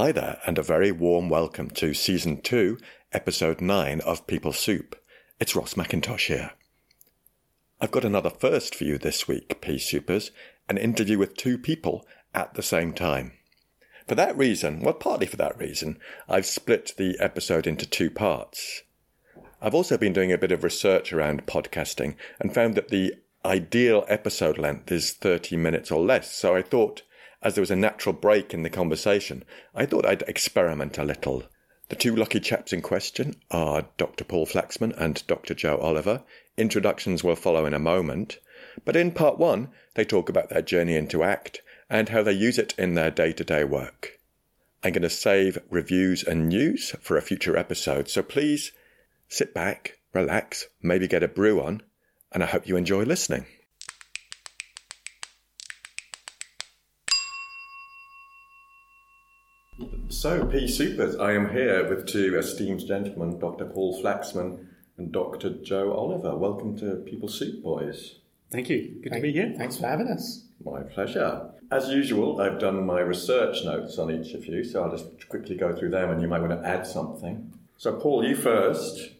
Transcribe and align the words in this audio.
Hi 0.00 0.12
there, 0.12 0.40
and 0.46 0.56
a 0.56 0.62
very 0.62 0.90
warm 0.90 1.28
welcome 1.28 1.68
to 1.72 1.92
Season 1.92 2.40
2, 2.40 2.78
Episode 3.12 3.60
9 3.60 4.00
of 4.00 4.26
People 4.26 4.54
Soup. 4.54 4.98
It's 5.38 5.54
Ross 5.54 5.74
McIntosh 5.74 6.28
here. 6.28 6.52
I've 7.82 7.90
got 7.90 8.06
another 8.06 8.30
first 8.30 8.74
for 8.74 8.84
you 8.84 8.96
this 8.96 9.28
week, 9.28 9.60
Pea 9.60 9.76
Soupers, 9.76 10.30
an 10.70 10.78
interview 10.78 11.18
with 11.18 11.36
two 11.36 11.58
people 11.58 12.06
at 12.32 12.54
the 12.54 12.62
same 12.62 12.94
time. 12.94 13.32
For 14.08 14.14
that 14.14 14.38
reason, 14.38 14.80
well, 14.80 14.94
partly 14.94 15.26
for 15.26 15.36
that 15.36 15.58
reason, 15.58 15.98
I've 16.26 16.46
split 16.46 16.94
the 16.96 17.18
episode 17.20 17.66
into 17.66 17.84
two 17.84 18.08
parts. 18.08 18.84
I've 19.60 19.74
also 19.74 19.98
been 19.98 20.14
doing 20.14 20.32
a 20.32 20.38
bit 20.38 20.50
of 20.50 20.64
research 20.64 21.12
around 21.12 21.44
podcasting 21.44 22.14
and 22.38 22.54
found 22.54 22.74
that 22.74 22.88
the 22.88 23.16
ideal 23.44 24.06
episode 24.08 24.56
length 24.56 24.90
is 24.90 25.12
30 25.12 25.58
minutes 25.58 25.90
or 25.90 26.00
less, 26.00 26.34
so 26.34 26.56
I 26.56 26.62
thought 26.62 27.02
as 27.42 27.54
there 27.54 27.62
was 27.62 27.70
a 27.70 27.76
natural 27.76 28.12
break 28.12 28.52
in 28.52 28.62
the 28.62 28.70
conversation, 28.70 29.44
I 29.74 29.86
thought 29.86 30.06
I'd 30.06 30.22
experiment 30.22 30.98
a 30.98 31.04
little. 31.04 31.44
The 31.88 31.96
two 31.96 32.14
lucky 32.14 32.38
chaps 32.38 32.72
in 32.72 32.82
question 32.82 33.34
are 33.50 33.88
Dr. 33.96 34.24
Paul 34.24 34.46
Flaxman 34.46 34.92
and 34.96 35.26
Dr. 35.26 35.54
Joe 35.54 35.76
Oliver. 35.78 36.22
Introductions 36.56 37.24
will 37.24 37.36
follow 37.36 37.66
in 37.66 37.74
a 37.74 37.78
moment. 37.78 38.38
But 38.84 38.94
in 38.94 39.10
part 39.10 39.38
one, 39.38 39.70
they 39.94 40.04
talk 40.04 40.28
about 40.28 40.50
their 40.50 40.62
journey 40.62 40.94
into 40.94 41.24
ACT 41.24 41.62
and 41.88 42.10
how 42.10 42.22
they 42.22 42.32
use 42.32 42.58
it 42.58 42.74
in 42.78 42.94
their 42.94 43.10
day 43.10 43.32
to 43.32 43.42
day 43.42 43.64
work. 43.64 44.20
I'm 44.84 44.92
going 44.92 45.02
to 45.02 45.10
save 45.10 45.58
reviews 45.68 46.22
and 46.22 46.48
news 46.48 46.94
for 47.00 47.16
a 47.16 47.22
future 47.22 47.56
episode, 47.56 48.08
so 48.08 48.22
please 48.22 48.72
sit 49.28 49.52
back, 49.52 49.98
relax, 50.12 50.68
maybe 50.80 51.08
get 51.08 51.22
a 51.22 51.28
brew 51.28 51.60
on, 51.60 51.82
and 52.32 52.42
I 52.42 52.46
hope 52.46 52.68
you 52.68 52.76
enjoy 52.76 53.02
listening. 53.02 53.46
So, 60.10 60.44
Pea 60.44 60.66
Soupers, 60.66 61.20
I 61.20 61.34
am 61.34 61.50
here 61.50 61.88
with 61.88 62.08
two 62.08 62.36
esteemed 62.36 62.84
gentlemen, 62.84 63.38
Dr. 63.38 63.64
Paul 63.64 64.02
Flaxman 64.02 64.66
and 64.98 65.12
Dr. 65.12 65.50
Joe 65.62 65.92
Oliver. 65.92 66.36
Welcome 66.36 66.76
to 66.78 66.96
People 66.96 67.28
Soup 67.28 67.62
Boys. 67.62 68.16
Thank 68.50 68.68
you. 68.70 68.98
Good 69.04 69.12
Thank, 69.12 69.22
to 69.22 69.28
be 69.28 69.32
here. 69.32 69.54
Thanks 69.56 69.76
for 69.76 69.86
having 69.86 70.08
us. 70.08 70.46
My 70.64 70.82
pleasure. 70.82 71.52
As 71.70 71.90
usual, 71.90 72.40
I've 72.40 72.58
done 72.58 72.84
my 72.84 72.98
research 72.98 73.64
notes 73.64 73.98
on 73.98 74.10
each 74.10 74.34
of 74.34 74.44
you, 74.46 74.64
so 74.64 74.82
I'll 74.82 74.90
just 74.90 75.28
quickly 75.28 75.56
go 75.56 75.76
through 75.76 75.90
them 75.90 76.10
and 76.10 76.20
you 76.20 76.26
might 76.26 76.40
want 76.40 76.60
to 76.60 76.68
add 76.68 76.88
something. 76.88 77.52
So, 77.78 77.92
Paul, 77.92 78.26
you 78.26 78.34
first. 78.34 79.12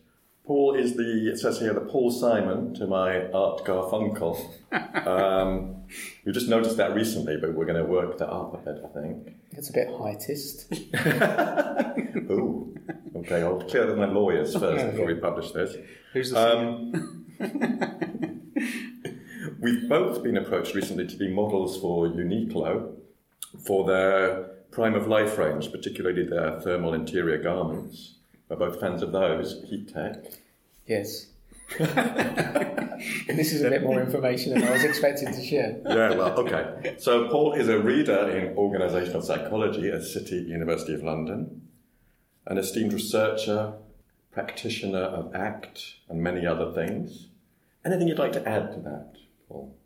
Paul 0.51 0.75
is 0.75 0.97
the, 0.97 1.31
it 1.31 1.39
says 1.39 1.61
here, 1.61 1.73
the 1.73 1.81
Paul 1.81 2.11
Simon 2.11 2.75
to 2.75 2.89
my 2.89 3.31
Art 3.31 3.65
Garfunkel. 3.65 4.37
um, 5.07 5.85
we 6.27 6.33
just 6.33 6.49
noticed 6.49 6.77
that 6.77 6.93
recently, 6.93 7.37
but 7.37 7.55
we're 7.55 7.67
going 7.67 7.81
to 7.81 7.89
work 7.89 8.19
that 8.19 8.29
up 8.29 8.55
a 8.55 8.57
bit, 8.57 8.83
I 8.85 8.89
think. 8.89 9.37
It's 9.53 9.71
a 9.71 9.73
bit 9.73 9.87
heightist. 9.87 10.67
Ooh. 12.33 12.77
Okay, 13.15 13.43
I'll 13.43 13.61
clear 13.61 13.87
with 13.87 13.97
my 13.97 14.07
lawyers 14.07 14.57
first 14.57 14.91
before 14.91 15.07
we 15.07 15.15
publish 15.15 15.53
this. 15.53 15.77
Who's 16.15 16.33
the 16.33 16.59
Um, 16.59 17.27
we've 19.61 19.89
both 19.89 20.21
been 20.25 20.37
approached 20.37 20.75
recently 20.75 21.07
to 21.07 21.17
be 21.17 21.33
models 21.33 21.81
for 21.81 22.09
Uniqlo 22.09 22.97
for 23.65 23.87
their 23.87 24.51
Prime 24.73 24.97
of 24.97 25.07
Life 25.07 25.39
range, 25.39 25.71
particularly 25.71 26.27
their 26.27 26.61
thermal 26.61 26.93
interior 26.93 27.41
garments. 27.41 28.17
We're 28.49 28.57
both 28.57 28.81
fans 28.81 29.01
of 29.01 29.13
those, 29.13 29.63
Heat 29.69 29.95
Tech. 29.95 30.25
Yes. 30.91 31.27
this 31.79 33.53
is 33.53 33.63
a 33.63 33.71
bit 33.71 33.85
more 33.85 34.03
information 34.03 34.55
than 34.55 34.65
I 34.65 34.73
was 34.73 34.83
expecting 34.83 35.33
to 35.33 35.41
share. 35.41 35.81
Yeah, 35.87 36.17
well, 36.17 36.37
okay. 36.41 36.97
So 36.99 37.29
Paul 37.29 37.53
is 37.53 37.69
a 37.69 37.79
reader 37.79 38.29
in 38.29 38.57
organisational 38.57 39.23
psychology 39.23 39.89
at 39.89 40.03
City 40.03 40.39
University 40.49 40.93
of 40.95 41.05
London, 41.05 41.69
an 42.49 42.59
esteemed 42.59 42.93
researcher, 42.93 43.75
practitioner 44.33 45.05
of 45.05 45.33
ACT, 45.33 45.95
and 46.09 46.21
many 46.21 46.45
other 46.45 46.73
things. 46.73 47.29
Anything 47.85 48.09
you'd 48.09 48.19
like 48.19 48.33
to 48.33 48.49
add 48.49 48.73
to 48.73 48.81
that, 48.81 49.13
Paul? 49.49 49.77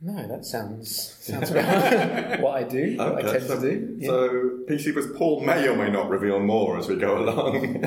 No, 0.00 0.28
that 0.28 0.44
sounds 0.44 1.16
sounds 1.20 1.50
about 1.52 2.40
what 2.40 2.56
I 2.56 2.62
do, 2.62 2.96
what 2.98 3.24
I 3.24 3.32
tend 3.32 3.44
so, 3.44 3.60
to 3.60 3.70
do. 3.70 3.96
Yeah. 3.98 4.06
so 4.06 4.28
PC 4.68 4.94
was 4.94 5.08
Paul 5.16 5.40
may 5.40 5.66
or 5.66 5.74
may 5.76 5.90
not 5.90 6.08
reveal 6.08 6.38
more 6.38 6.78
as 6.78 6.86
we 6.86 6.94
go 6.96 7.18
along. 7.18 7.80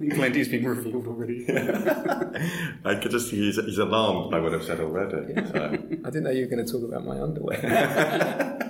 Plenty's 0.14 0.48
been 0.48 0.64
revealed 0.64 1.08
already. 1.08 1.44
I 2.84 2.94
could 3.02 3.10
just 3.10 3.30
see 3.30 3.36
he's, 3.38 3.56
he's 3.56 3.78
alarmed 3.78 4.30
by 4.30 4.38
what 4.38 4.54
I've 4.54 4.62
said 4.62 4.78
already. 4.78 5.34
So. 5.34 5.64
I 5.72 6.10
didn't 6.10 6.22
know 6.22 6.30
you 6.30 6.42
were 6.46 6.50
going 6.54 6.64
to 6.64 6.72
talk 6.72 6.84
about 6.84 7.04
my 7.04 7.20
underwear. 7.20 8.62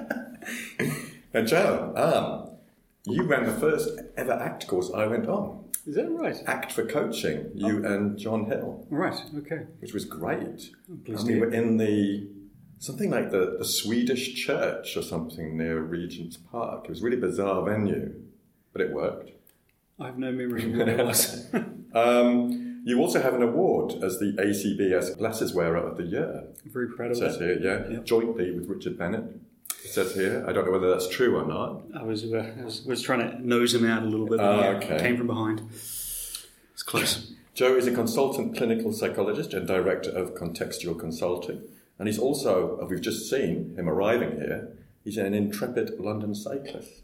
And 1.35 1.47
Joe, 1.47 1.93
um, 1.97 2.57
you 3.05 3.25
ran 3.25 3.45
the 3.45 3.53
first 3.53 3.91
ever 4.17 4.33
ACT 4.33 4.67
course 4.69 4.91
I 4.95 5.07
went 5.07 5.27
on. 5.29 5.67
Is 5.87 5.97
that 5.97 6.11
right? 6.11 6.37
ACT 6.47 6.73
for 6.73 6.87
Coaching, 6.87 7.51
you 7.55 7.85
and 7.85 8.19
John 8.19 8.47
Hill, 8.47 8.87
Right. 8.89 9.21
Okay. 9.37 9.67
which 9.81 9.93
was 9.93 10.07
great. 10.07 10.71
pleased 11.05 11.27
and 11.29 11.37
we 11.37 11.39
were 11.39 11.53
in 11.53 11.77
the 11.77 12.27
something 12.79 13.11
like 13.11 13.31
the, 13.31 13.57
the 13.59 13.65
Swedish 13.65 14.35
church 14.35 14.97
or 14.97 15.03
something 15.03 15.57
near 15.57 15.81
Regent's 15.81 16.37
Park. 16.37 16.85
It 16.85 16.91
was 16.91 17.01
a 17.01 17.05
really 17.05 17.17
bizarre 17.17 17.63
venue, 17.65 18.15
but 18.73 18.83
it 18.83 18.93
worked. 18.93 19.31
I 19.99 20.07
have 20.07 20.19
no 20.19 20.31
memory 20.33 20.65
of 20.71 20.73
what 20.79 20.89
it 20.89 21.05
was. 21.05 21.47
Um, 21.95 22.83
you 22.85 23.01
also 23.01 23.23
have 23.23 23.33
an 23.33 23.43
award 23.43 23.95
as 24.05 24.19
the 24.19 24.33
ACBS 24.39 25.17
Glasses 25.17 25.55
Wearer 25.55 25.79
of 25.79 25.97
the 25.97 26.03
Year. 26.03 26.45
I'm 26.63 26.71
Very 26.71 26.89
proud 26.91 27.07
It 27.07 27.13
of 27.13 27.17
says 27.19 27.39
that. 27.39 27.45
here, 27.45 27.59
yeah, 27.59 27.91
Yep. 27.95 28.05
jointly 28.05 28.51
with 28.51 28.69
Richard 28.69 28.99
Bennett. 28.99 29.25
It 29.83 29.91
says 29.93 30.15
here. 30.15 30.45
I 30.47 30.53
don't 30.53 30.67
know 30.67 30.73
whether 30.73 30.91
that's 30.91 31.09
true 31.09 31.35
or 31.39 31.47
not. 31.47 31.85
I 31.99 32.03
was, 32.03 32.25
uh, 32.31 32.53
I 32.61 32.65
was 32.65 32.85
was 32.85 33.01
trying 33.01 33.21
to 33.21 33.47
nose 33.47 33.75
him 33.75 33.87
out 33.87 34.03
a 34.03 34.07
little 34.07 34.27
bit. 34.27 34.41
yeah, 34.41 34.77
okay. 34.77 34.99
Came 34.99 35.17
from 35.17 35.29
behind. 35.29 35.63
It's 35.71 36.83
close. 36.85 37.33
Joe 37.55 37.75
is 37.77 37.87
a 37.87 37.93
consultant 37.95 38.55
clinical 38.59 38.93
psychologist 38.93 39.55
and 39.55 39.67
director 39.67 40.11
of 40.11 40.35
contextual 40.35 40.99
consulting. 41.01 41.63
And 41.99 42.09
he's 42.09 42.19
also, 42.19 42.79
uh, 42.81 42.87
we've 42.87 43.01
just 43.01 43.29
seen 43.31 43.75
him 43.77 43.89
arriving 43.89 44.33
here, 44.37 44.77
he's 45.05 45.17
an 45.17 45.35
intrepid 45.35 45.99
London 45.99 46.35
cyclist. 46.35 47.03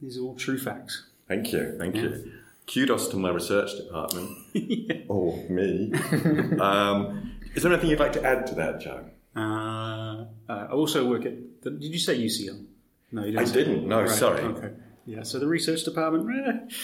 These 0.00 0.18
are 0.18 0.22
all 0.22 0.34
true 0.34 0.58
facts. 0.58 1.06
Thank 1.26 1.52
you, 1.52 1.74
thank 1.78 1.96
you. 1.96 2.32
Kudos 2.72 3.08
to 3.08 3.16
my 3.16 3.30
research 3.30 3.76
department. 3.76 4.30
Or 5.08 5.36
me. 5.48 5.92
um, 6.60 7.32
is 7.54 7.62
there 7.62 7.72
anything 7.72 7.90
you'd 7.90 8.00
like 8.00 8.12
to 8.14 8.24
add 8.24 8.46
to 8.48 8.54
that, 8.56 8.80
Joe? 8.80 9.04
Uh, 9.36 9.40
uh, 9.40 10.26
I 10.48 10.66
also 10.72 11.08
work 11.08 11.24
at. 11.24 11.62
The, 11.62 11.70
did 11.70 11.92
you 11.92 11.98
say 11.98 12.18
UCL? 12.18 12.64
No, 13.12 13.22
you 13.24 13.28
I 13.28 13.44
didn't. 13.44 13.46
say- 13.46 13.54
didn't, 13.54 13.88
no, 13.88 14.00
Right, 14.00 14.10
sorry. 14.10 14.40
Okay. 14.42 14.70
Yeah. 15.06 15.22
So 15.22 15.38
the 15.38 15.46
research 15.46 15.84
department. 15.84 16.28
Eh, 16.28 16.74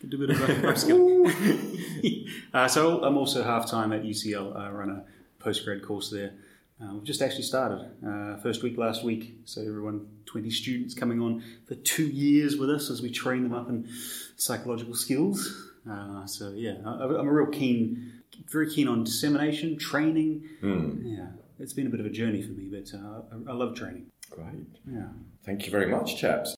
could 0.00 0.10
do 0.10 0.22
a 0.22 0.26
bit 0.26 0.30
of 0.30 0.36
upskill. 0.38 2.28
uh, 2.54 2.68
so 2.68 3.02
I'm 3.02 3.16
also 3.16 3.42
half 3.42 3.70
time 3.70 3.92
at 3.92 4.02
UCL. 4.02 4.54
I 4.54 4.70
run 4.70 4.90
a 4.90 5.04
postgrad 5.42 5.82
course 5.82 6.10
there. 6.10 6.34
Uh, 6.80 6.92
we've 6.94 7.04
just 7.04 7.22
actually 7.22 7.42
started 7.42 7.90
uh, 8.06 8.36
first 8.42 8.62
week 8.62 8.76
last 8.76 9.02
week. 9.02 9.38
So 9.44 9.62
everyone, 9.62 10.06
20 10.26 10.50
students 10.50 10.94
coming 10.94 11.20
on 11.20 11.42
for 11.66 11.74
two 11.74 12.06
years 12.06 12.56
with 12.56 12.68
us 12.70 12.90
as 12.90 13.00
we 13.00 13.10
train 13.10 13.44
them 13.44 13.54
up 13.54 13.68
in 13.68 13.88
psychological 14.36 14.94
skills. 14.94 15.72
Uh, 15.88 16.26
so 16.26 16.52
yeah, 16.54 16.74
I, 16.84 17.04
I'm 17.04 17.28
a 17.28 17.32
real 17.32 17.46
keen, 17.46 18.22
very 18.50 18.70
keen 18.70 18.88
on 18.88 19.04
dissemination, 19.04 19.78
training. 19.78 20.42
Yeah, 21.06 21.28
it's 21.58 21.72
been 21.72 21.86
a 21.86 21.90
bit 21.90 22.00
of 22.00 22.06
a 22.06 22.10
journey 22.10 22.42
for 22.42 22.52
me, 22.52 22.68
but 22.70 22.92
uh, 22.94 23.22
I, 23.32 23.52
I 23.52 23.54
love 23.54 23.74
training. 23.74 24.06
Great. 24.30 24.66
Yeah. 24.90 25.06
Thank 25.44 25.64
you 25.64 25.70
very 25.70 25.86
much, 25.86 26.18
chaps. 26.18 26.55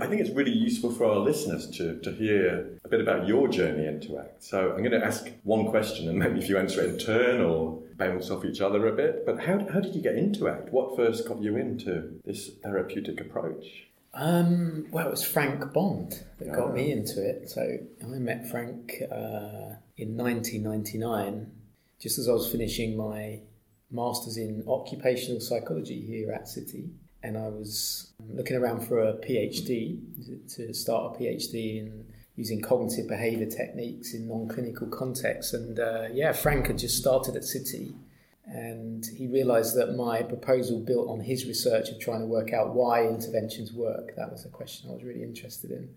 I 0.00 0.06
think 0.06 0.22
it's 0.22 0.30
really 0.30 0.52
useful 0.52 0.90
for 0.90 1.04
our 1.04 1.18
listeners 1.18 1.68
to, 1.76 2.00
to 2.00 2.12
hear 2.12 2.78
a 2.82 2.88
bit 2.88 3.02
about 3.02 3.28
your 3.28 3.46
journey 3.46 3.86
into 3.86 4.18
ACT. 4.18 4.42
So 4.42 4.70
I'm 4.72 4.78
going 4.78 4.98
to 4.98 5.04
ask 5.04 5.30
one 5.42 5.66
question 5.68 6.08
and 6.08 6.18
maybe 6.18 6.40
if 6.40 6.48
you 6.48 6.56
answer 6.56 6.80
it 6.80 6.90
in 6.90 6.98
turn 6.98 7.42
or 7.42 7.82
bounce 7.96 8.30
off 8.30 8.46
each 8.46 8.62
other 8.62 8.86
a 8.88 8.92
bit. 8.92 9.26
But 9.26 9.40
how, 9.40 9.58
how 9.70 9.80
did 9.80 9.94
you 9.94 10.00
get 10.00 10.16
into 10.16 10.48
ACT? 10.48 10.72
What 10.72 10.96
first 10.96 11.28
got 11.28 11.42
you 11.42 11.58
into 11.58 12.20
this 12.24 12.52
therapeutic 12.62 13.20
approach? 13.20 13.88
Um, 14.14 14.86
well, 14.90 15.08
it 15.08 15.10
was 15.10 15.24
Frank 15.24 15.72
Bond 15.74 16.24
that 16.38 16.54
got 16.54 16.72
me 16.72 16.90
into 16.90 17.22
it. 17.22 17.50
So 17.50 17.62
I 18.02 18.06
met 18.06 18.50
Frank 18.50 18.94
uh, 19.10 19.76
in 19.98 20.16
1999, 20.16 21.50
just 22.00 22.18
as 22.18 22.30
I 22.30 22.32
was 22.32 22.50
finishing 22.50 22.96
my 22.96 23.40
master's 23.90 24.38
in 24.38 24.64
occupational 24.66 25.40
psychology 25.40 26.00
here 26.00 26.32
at 26.32 26.48
City. 26.48 26.90
And 27.22 27.38
I 27.38 27.48
was 27.48 28.12
looking 28.28 28.56
around 28.56 28.86
for 28.86 29.00
a 29.00 29.14
PhD 29.14 29.98
to 30.56 30.74
start 30.74 31.16
a 31.16 31.18
PhD 31.22 31.78
in 31.78 32.04
using 32.36 32.60
cognitive 32.60 33.08
behavior 33.08 33.46
techniques 33.46 34.14
in 34.14 34.26
non 34.26 34.48
clinical 34.48 34.88
contexts. 34.88 35.52
And 35.52 35.78
uh, 35.78 36.08
yeah, 36.12 36.32
Frank 36.32 36.66
had 36.66 36.78
just 36.78 36.96
started 36.96 37.36
at 37.36 37.44
City 37.44 37.94
and 38.46 39.06
he 39.16 39.28
realized 39.28 39.76
that 39.76 39.94
my 39.94 40.22
proposal 40.22 40.80
built 40.80 41.08
on 41.08 41.20
his 41.20 41.46
research 41.46 41.90
of 41.90 42.00
trying 42.00 42.20
to 42.20 42.26
work 42.26 42.52
out 42.52 42.74
why 42.74 43.06
interventions 43.06 43.72
work. 43.72 44.16
That 44.16 44.32
was 44.32 44.44
a 44.44 44.48
question 44.48 44.90
I 44.90 44.94
was 44.94 45.04
really 45.04 45.22
interested 45.22 45.70
in. 45.70 45.88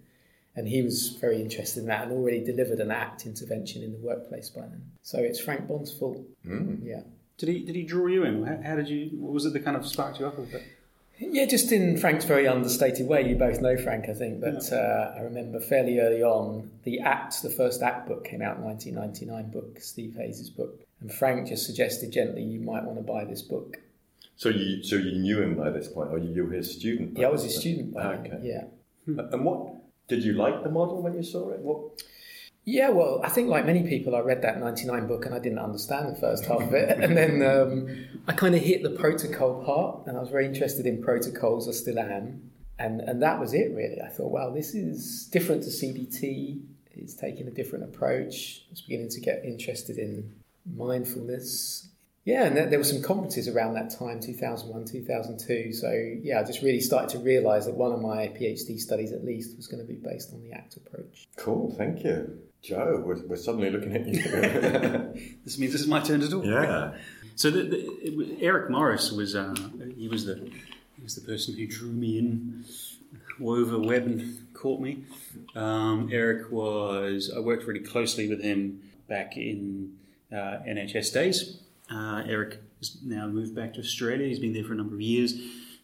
And 0.55 0.67
he 0.67 0.81
was 0.81 1.17
very 1.19 1.41
interested 1.41 1.81
in 1.81 1.87
that 1.87 2.03
and 2.03 2.13
already 2.13 2.43
delivered 2.43 2.79
an 2.79 2.91
ACT 2.91 3.25
intervention 3.25 3.83
in 3.83 3.91
the 3.91 3.97
workplace 3.97 4.49
by 4.49 4.61
then. 4.61 4.83
So 5.01 5.19
it's 5.19 5.39
Frank 5.39 5.67
Bond's 5.67 5.91
fault. 5.91 6.23
Mm. 6.45 6.79
Yeah. 6.83 7.01
Did 7.37 7.49
he 7.49 7.59
did 7.65 7.75
he 7.75 7.83
draw 7.83 8.07
you 8.07 8.23
in? 8.23 8.45
How, 8.45 8.61
how 8.63 8.75
did 8.77 8.87
you? 8.87 9.09
What 9.19 9.33
was 9.33 9.45
it 9.45 9.51
that 9.51 9.65
kind 9.65 9.75
of 9.75 9.85
sparked 9.85 10.19
you 10.19 10.27
up 10.27 10.37
a 10.37 10.43
bit? 10.43 10.63
Yeah, 11.17 11.45
just 11.45 11.71
in 11.71 11.97
Frank's 11.97 12.25
very 12.25 12.47
understated 12.47 13.07
way. 13.07 13.27
You 13.27 13.35
both 13.35 13.61
know 13.61 13.77
Frank, 13.77 14.09
I 14.09 14.13
think, 14.13 14.41
but 14.41 14.71
uh, 14.71 15.13
I 15.15 15.21
remember 15.21 15.59
fairly 15.59 15.99
early 15.99 16.21
on 16.21 16.69
the 16.83 16.99
Act, 16.99 17.41
the 17.41 17.49
first 17.49 17.81
Act 17.81 18.07
book 18.07 18.25
came 18.25 18.41
out 18.41 18.57
in 18.57 18.63
1999 18.63 19.51
book, 19.51 19.79
Steve 19.79 20.15
Hayes' 20.15 20.49
book, 20.49 20.81
and 20.99 21.11
Frank 21.11 21.47
just 21.47 21.65
suggested 21.65 22.11
gently 22.11 22.43
you 22.43 22.59
might 22.59 22.83
want 22.83 22.97
to 22.97 23.03
buy 23.03 23.23
this 23.23 23.41
book. 23.41 23.77
So 24.35 24.49
you 24.49 24.83
so 24.83 24.97
you 24.97 25.13
knew 25.13 25.41
him 25.41 25.55
by 25.55 25.69
this 25.69 25.87
point, 25.87 26.09
or 26.11 26.17
you 26.17 26.43
were 26.43 26.51
his 26.51 26.75
student? 26.75 27.17
Yeah, 27.17 27.27
I 27.27 27.31
was 27.31 27.43
his 27.43 27.57
student. 27.57 27.93
By 27.93 28.03
Ah, 28.03 28.09
then, 28.11 28.19
okay. 28.33 28.39
Yeah. 28.43 28.63
And 29.07 29.45
what 29.45 29.73
did 30.09 30.23
you 30.23 30.33
like 30.33 30.63
the 30.63 30.69
model 30.69 31.01
when 31.01 31.13
you 31.13 31.23
saw 31.23 31.51
it? 31.51 31.59
What? 31.59 32.03
Yeah, 32.67 32.89
well, 32.89 33.21
I 33.23 33.29
think 33.29 33.47
like 33.47 33.65
many 33.65 33.83
people, 33.83 34.15
I 34.15 34.19
read 34.19 34.41
that 34.41 34.59
99 34.59 35.07
book 35.07 35.27
and 35.27 35.35
I 35.35 35.39
didn't 35.39 35.59
understand 35.59 36.15
the 36.15 36.19
first 36.19 36.45
half 36.45 36.61
of 36.61 36.73
it. 36.73 36.97
And 37.03 37.15
then 37.15 37.43
um, 37.43 38.07
I 38.27 38.33
kind 38.33 38.55
of 38.55 38.61
hit 38.61 38.81
the 38.81 38.89
protocol 38.89 39.63
part 39.63 40.07
and 40.07 40.17
I 40.17 40.19
was 40.19 40.29
very 40.29 40.47
interested 40.47 40.87
in 40.87 41.01
protocols, 41.01 41.69
I 41.69 41.73
still 41.73 41.99
am. 41.99 42.51
And, 42.79 43.01
and 43.01 43.21
that 43.21 43.39
was 43.39 43.53
it, 43.53 43.71
really. 43.73 44.01
I 44.01 44.09
thought, 44.09 44.31
wow, 44.31 44.49
this 44.49 44.73
is 44.73 45.27
different 45.31 45.63
to 45.63 45.69
CBT. 45.69 46.63
It's 46.95 47.13
taking 47.13 47.47
a 47.47 47.51
different 47.51 47.85
approach. 47.85 48.63
I 48.67 48.71
was 48.71 48.81
beginning 48.81 49.09
to 49.09 49.21
get 49.21 49.45
interested 49.45 49.97
in 49.97 50.33
mindfulness. 50.65 51.89
Yeah, 52.25 52.45
and 52.45 52.57
there, 52.57 52.65
there 52.67 52.79
were 52.79 52.85
some 52.85 53.03
conferences 53.03 53.47
around 53.47 53.75
that 53.75 53.91
time, 53.91 54.19
2001, 54.19 54.85
2002. 54.85 55.73
So, 55.73 55.91
yeah, 56.23 56.39
I 56.39 56.43
just 56.43 56.63
really 56.63 56.81
started 56.81 57.09
to 57.09 57.19
realize 57.19 57.67
that 57.67 57.75
one 57.75 57.91
of 57.91 58.01
my 58.01 58.29
PhD 58.29 58.79
studies, 58.79 59.11
at 59.11 59.23
least, 59.23 59.55
was 59.55 59.67
going 59.67 59.85
to 59.85 59.87
be 59.87 59.93
based 59.93 60.33
on 60.33 60.41
the 60.41 60.51
ACT 60.51 60.77
approach. 60.77 61.27
Cool, 61.37 61.75
thank 61.77 62.03
you, 62.03 62.39
Joe. 62.63 63.03
We're, 63.05 63.23
we're 63.27 63.35
suddenly 63.35 63.69
looking 63.69 63.95
at 63.95 64.07
you. 64.07 65.35
This 65.45 65.59
means 65.59 65.71
this 65.71 65.81
is 65.81 65.87
my 65.87 65.99
turn 66.01 66.19
to 66.21 66.29
talk. 66.29 66.43
yeah. 66.45 66.95
So 67.35 67.51
the, 67.51 67.61
the, 67.63 67.77
it 67.77 68.39
Eric 68.41 68.71
Morris 68.71 69.11
was 69.11 69.35
uh, 69.35 69.53
he 69.95 70.07
was 70.07 70.25
the 70.25 70.35
he 70.95 71.03
was 71.03 71.15
the 71.15 71.21
person 71.21 71.53
who 71.55 71.67
drew 71.67 71.91
me 71.91 72.17
in, 72.17 72.65
wove 73.39 73.71
a 73.71 73.79
web 73.79 74.05
and 74.07 74.47
caught 74.53 74.81
me. 74.81 75.03
Um, 75.55 76.09
Eric 76.11 76.51
was 76.51 77.31
I 77.35 77.39
worked 77.39 77.65
really 77.65 77.81
closely 77.85 78.27
with 78.27 78.41
him 78.41 78.81
back 79.07 79.37
in 79.37 79.97
uh, 80.31 80.63
NHS 80.67 81.13
days. 81.13 81.59
Uh, 81.91 82.23
Eric 82.27 82.61
has 82.79 82.97
now 83.03 83.27
moved 83.27 83.55
back 83.55 83.73
to 83.75 83.79
Australia. 83.79 84.27
He's 84.27 84.39
been 84.39 84.53
there 84.53 84.63
for 84.63 84.73
a 84.73 84.77
number 84.77 84.95
of 84.95 85.01
years. 85.01 85.33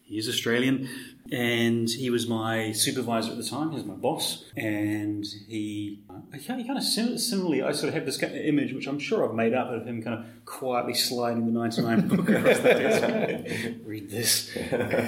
He 0.04 0.18
is 0.18 0.28
Australian, 0.28 0.88
and 1.30 1.88
he 1.88 2.10
was 2.10 2.26
my 2.28 2.72
supervisor 2.72 3.30
at 3.30 3.38
the 3.38 3.44
time. 3.44 3.70
He 3.70 3.76
was 3.76 3.86
my 3.86 3.94
boss, 3.94 4.44
and 4.58 5.24
he, 5.48 6.00
kind 6.46 6.60
of, 6.60 6.66
kind 6.66 6.76
of 6.76 6.82
sim- 6.84 7.16
similarly, 7.16 7.62
I 7.62 7.72
sort 7.72 7.88
of 7.88 7.94
have 7.94 8.04
this 8.04 8.18
kind 8.18 8.34
of 8.36 8.44
image, 8.44 8.74
which 8.74 8.86
I'm 8.88 8.98
sure 8.98 9.26
I've 9.26 9.34
made 9.34 9.54
up 9.54 9.68
of 9.70 9.86
him, 9.86 10.02
kind 10.02 10.18
of 10.18 10.44
quietly 10.44 10.92
sliding 10.92 11.46
the 11.46 11.52
99 11.52 12.08
book 12.08 12.28
across 12.28 12.58
the 12.58 12.62
desk. 12.74 13.78
Read 13.86 14.10
this. 14.10 14.54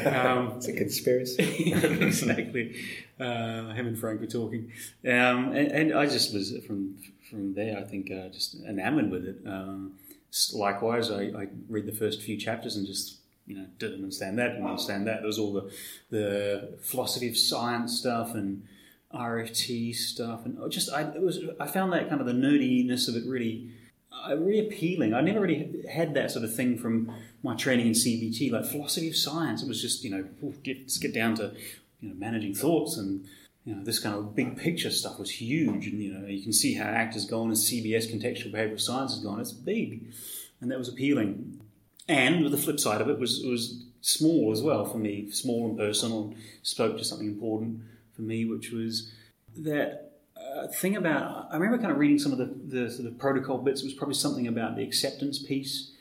Um, 0.06 0.52
It's 0.56 0.68
a 0.68 0.72
conspiracy. 0.72 1.72
exactly. 1.74 2.74
Uh, 3.20 3.74
him 3.74 3.86
and 3.88 3.98
Frank 3.98 4.20
were 4.20 4.26
talking, 4.26 4.72
um, 5.04 5.52
and, 5.52 5.68
and 5.72 5.94
I 5.94 6.06
just 6.06 6.32
was 6.32 6.56
from 6.66 6.96
from 7.28 7.52
there. 7.54 7.76
I 7.78 7.82
think 7.82 8.10
uh, 8.10 8.28
just 8.28 8.54
enamored 8.64 9.10
with 9.10 9.24
it. 9.26 9.36
Um, 9.46 9.92
s- 10.00 10.03
likewise, 10.52 11.10
I, 11.10 11.24
I 11.24 11.48
read 11.68 11.86
the 11.86 11.92
first 11.92 12.22
few 12.22 12.36
chapters 12.36 12.76
and 12.76 12.86
just 12.86 13.18
you 13.46 13.56
know 13.56 13.66
didn't 13.78 14.02
understand 14.02 14.38
that, 14.38 14.54
didn't 14.54 14.66
understand 14.66 15.06
that. 15.06 15.18
There 15.18 15.26
was 15.26 15.38
all 15.38 15.52
the 15.52 15.70
the 16.10 16.78
philosophy 16.82 17.28
of 17.28 17.36
science 17.36 17.98
stuff 17.98 18.34
and 18.34 18.66
RFT 19.14 19.94
stuff, 19.94 20.44
and 20.44 20.58
just 20.70 20.92
I 20.92 21.02
it 21.02 21.22
was 21.22 21.40
I 21.60 21.66
found 21.66 21.92
that 21.92 22.08
kind 22.08 22.20
of 22.20 22.26
the 22.26 22.32
nerdiness 22.32 23.08
of 23.08 23.16
it 23.16 23.24
really 23.26 23.70
uh, 24.12 24.36
really 24.36 24.66
appealing. 24.66 25.14
I 25.14 25.20
never 25.20 25.40
really 25.40 25.84
had 25.90 26.14
that 26.14 26.30
sort 26.30 26.44
of 26.44 26.54
thing 26.54 26.78
from 26.78 27.12
my 27.42 27.54
training 27.54 27.86
in 27.86 27.92
CBT, 27.92 28.50
like 28.50 28.64
philosophy 28.64 29.08
of 29.08 29.16
science. 29.16 29.62
It 29.62 29.68
was 29.68 29.80
just 29.80 30.04
you 30.04 30.10
know 30.10 30.54
get, 30.62 30.80
let's 30.80 30.98
get 30.98 31.14
down 31.14 31.34
to 31.36 31.52
you 32.00 32.08
know 32.08 32.14
managing 32.14 32.54
thoughts 32.54 32.96
and 32.96 33.26
you 33.64 33.74
know 33.74 33.82
this 33.82 33.98
kind 33.98 34.14
of 34.14 34.34
big 34.34 34.56
picture 34.56 34.90
stuff 34.90 35.18
was 35.18 35.30
huge. 35.30 35.86
And 35.86 36.00
you 36.00 36.12
know 36.12 36.26
you 36.26 36.42
can 36.42 36.52
see 36.52 36.74
how 36.74 36.84
ACT 36.84 37.14
has 37.14 37.24
gone 37.24 37.48
and 37.48 37.56
CBS 37.56 38.10
contextual 38.10 38.52
behavioral 38.52 38.80
science 38.80 39.14
has 39.14 39.24
gone. 39.24 39.40
It's 39.40 39.52
big, 39.52 40.12
and 40.60 40.70
that 40.70 40.78
was 40.78 40.88
appealing. 40.88 41.60
And 42.08 42.46
the 42.46 42.58
flip 42.58 42.78
side 42.78 43.00
of 43.00 43.08
it 43.08 43.18
was 43.18 43.42
it 43.42 43.48
was 43.48 43.86
small 44.02 44.52
as 44.52 44.62
well 44.62 44.84
for 44.84 44.98
me, 44.98 45.30
small 45.30 45.68
and 45.68 45.78
personal, 45.78 46.24
and 46.24 46.36
spoke 46.62 46.98
to 46.98 47.04
something 47.04 47.26
important 47.26 47.80
for 48.14 48.22
me, 48.22 48.44
which 48.44 48.70
was 48.70 49.10
that 49.56 50.12
uh, 50.36 50.66
thing 50.68 50.96
about 50.96 51.48
I 51.50 51.56
remember 51.56 51.78
kind 51.78 51.92
of 51.92 51.98
reading 51.98 52.18
some 52.18 52.32
of 52.32 52.38
the, 52.38 52.52
the 52.66 52.90
sort 52.90 53.08
of 53.08 53.18
protocol 53.18 53.58
bits. 53.58 53.80
It 53.80 53.86
was 53.86 53.94
probably 53.94 54.14
something 54.14 54.46
about 54.46 54.76
the 54.76 54.82
acceptance 54.82 55.38
piece. 55.38 55.92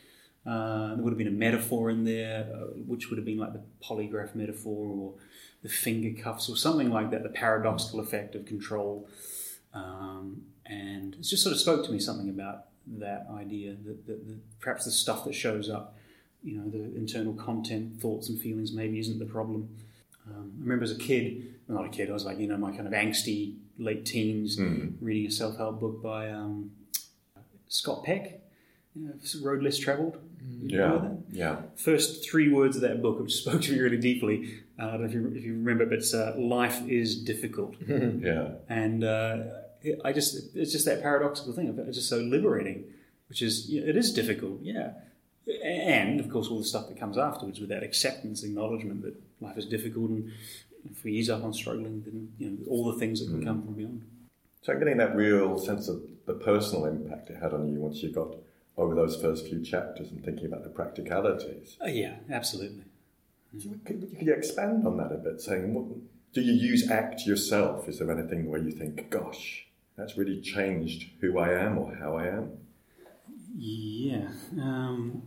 Uh, 0.46 0.94
there 0.94 1.02
would 1.02 1.10
have 1.10 1.18
been 1.18 1.26
a 1.26 1.30
metaphor 1.30 1.88
in 1.88 2.04
there, 2.04 2.46
uh, 2.54 2.66
which 2.86 3.08
would 3.08 3.16
have 3.16 3.24
been 3.24 3.38
like 3.38 3.54
the 3.54 3.62
polygraph 3.82 4.34
metaphor 4.34 4.88
or 4.88 5.14
the 5.64 5.70
finger 5.70 6.22
cuffs 6.22 6.48
or 6.50 6.56
something 6.56 6.90
like 6.90 7.10
that, 7.10 7.22
the 7.22 7.30
paradoxical 7.30 7.98
effect 7.98 8.34
of 8.34 8.44
control. 8.44 9.08
Um, 9.72 10.42
and 10.66 11.14
it 11.14 11.22
just 11.22 11.42
sort 11.42 11.54
of 11.54 11.60
spoke 11.60 11.84
to 11.86 11.90
me 11.90 11.98
something 11.98 12.28
about 12.28 12.66
that 12.98 13.26
idea 13.34 13.74
that, 13.84 14.06
that, 14.06 14.28
that 14.28 14.60
perhaps 14.60 14.84
the 14.84 14.90
stuff 14.90 15.24
that 15.24 15.34
shows 15.34 15.70
up, 15.70 15.96
you 16.42 16.58
know, 16.58 16.68
the 16.68 16.94
internal 16.94 17.32
content, 17.32 17.98
thoughts, 17.98 18.28
and 18.28 18.38
feelings 18.38 18.72
maybe 18.72 18.98
isn't 19.00 19.18
the 19.18 19.24
problem. 19.24 19.70
Um, 20.28 20.52
I 20.58 20.62
remember 20.62 20.84
as 20.84 20.92
a 20.92 20.98
kid, 20.98 21.54
well, 21.66 21.78
not 21.82 21.86
a 21.86 21.96
kid, 21.96 22.10
I 22.10 22.12
was 22.12 22.26
like, 22.26 22.38
you 22.38 22.46
know, 22.46 22.58
my 22.58 22.70
kind 22.70 22.86
of 22.86 22.92
angsty 22.92 23.56
late 23.78 24.04
teens, 24.04 24.58
reading 25.00 25.26
a 25.26 25.30
self 25.30 25.56
help 25.56 25.80
book 25.80 26.02
by 26.02 26.30
um, 26.30 26.72
Scott 27.68 28.04
Peck, 28.04 28.40
you 28.94 29.06
know, 29.06 29.14
Road 29.42 29.62
Less 29.62 29.78
Traveled. 29.78 30.18
Yeah. 30.60 31.08
Yeah. 31.32 31.56
First 31.76 32.28
three 32.28 32.52
words 32.52 32.76
of 32.76 32.82
that 32.82 33.00
book, 33.00 33.18
which 33.18 33.34
spoke 33.34 33.62
to 33.62 33.72
me 33.72 33.80
really 33.80 33.96
deeply. 33.96 34.60
I 34.78 34.86
don't 34.86 35.00
know 35.00 35.06
if 35.06 35.12
you, 35.14 35.32
if 35.34 35.44
you 35.44 35.52
remember, 35.54 35.86
but 35.86 35.98
it's 35.98 36.14
uh, 36.14 36.34
life 36.36 36.82
is 36.88 37.22
difficult. 37.22 37.74
Yeah. 37.88 38.48
and 38.68 39.04
uh, 39.04 39.36
I 40.04 40.12
just 40.12 40.56
it's 40.56 40.72
just 40.72 40.84
that 40.86 41.02
paradoxical 41.02 41.52
thing. 41.52 41.74
It's 41.86 41.96
just 41.96 42.08
so 42.08 42.18
liberating, 42.18 42.84
which 43.28 43.42
is 43.42 43.68
you 43.68 43.80
know, 43.82 43.88
it 43.88 43.96
is 43.96 44.12
difficult, 44.12 44.60
yeah. 44.62 44.92
And 45.62 46.20
of 46.20 46.30
course, 46.30 46.48
all 46.48 46.58
the 46.58 46.64
stuff 46.64 46.88
that 46.88 46.98
comes 46.98 47.18
afterwards 47.18 47.60
with 47.60 47.68
that 47.68 47.82
acceptance, 47.82 48.42
acknowledgement 48.42 49.02
that 49.02 49.14
life 49.40 49.58
is 49.58 49.66
difficult, 49.66 50.10
and 50.10 50.32
if 50.90 51.04
we 51.04 51.12
ease 51.12 51.28
up 51.28 51.44
on 51.44 51.52
struggling, 51.52 52.02
then 52.04 52.32
you 52.38 52.50
know 52.50 52.56
all 52.68 52.90
the 52.92 52.98
things 52.98 53.20
that 53.20 53.30
can 53.30 53.44
come 53.44 53.62
from 53.62 53.74
beyond. 53.74 54.02
So 54.62 54.72
I'm 54.72 54.78
getting 54.78 54.96
that 54.96 55.14
real 55.14 55.58
sense 55.58 55.88
of 55.88 56.02
the 56.26 56.32
personal 56.34 56.86
impact 56.86 57.28
it 57.28 57.36
had 57.42 57.52
on 57.52 57.68
you 57.68 57.78
once 57.78 58.02
you 58.02 58.10
got 58.10 58.34
over 58.78 58.94
those 58.94 59.20
first 59.20 59.46
few 59.46 59.62
chapters 59.62 60.10
and 60.10 60.24
thinking 60.24 60.46
about 60.46 60.64
the 60.64 60.70
practicalities. 60.70 61.76
Uh, 61.84 61.88
yeah, 61.88 62.16
absolutely. 62.30 62.84
So 63.60 63.70
Could, 63.84 64.16
could 64.18 64.26
you 64.26 64.34
expand 64.34 64.86
on 64.86 64.96
that 64.96 65.12
a 65.12 65.16
bit, 65.16 65.40
saying, 65.40 65.74
what, 65.74 65.86
do 66.32 66.40
you 66.40 66.52
use 66.52 66.90
ACT 66.90 67.26
yourself? 67.26 67.88
Is 67.88 67.98
there 67.98 68.10
anything 68.10 68.50
where 68.50 68.60
you 68.60 68.72
think, 68.72 69.08
gosh, 69.10 69.66
that's 69.96 70.16
really 70.16 70.40
changed 70.40 71.10
who 71.20 71.38
I 71.38 71.52
am 71.52 71.78
or 71.78 71.94
how 71.94 72.16
I 72.16 72.26
am? 72.26 72.50
Yeah, 73.56 74.28
um, 74.60 75.22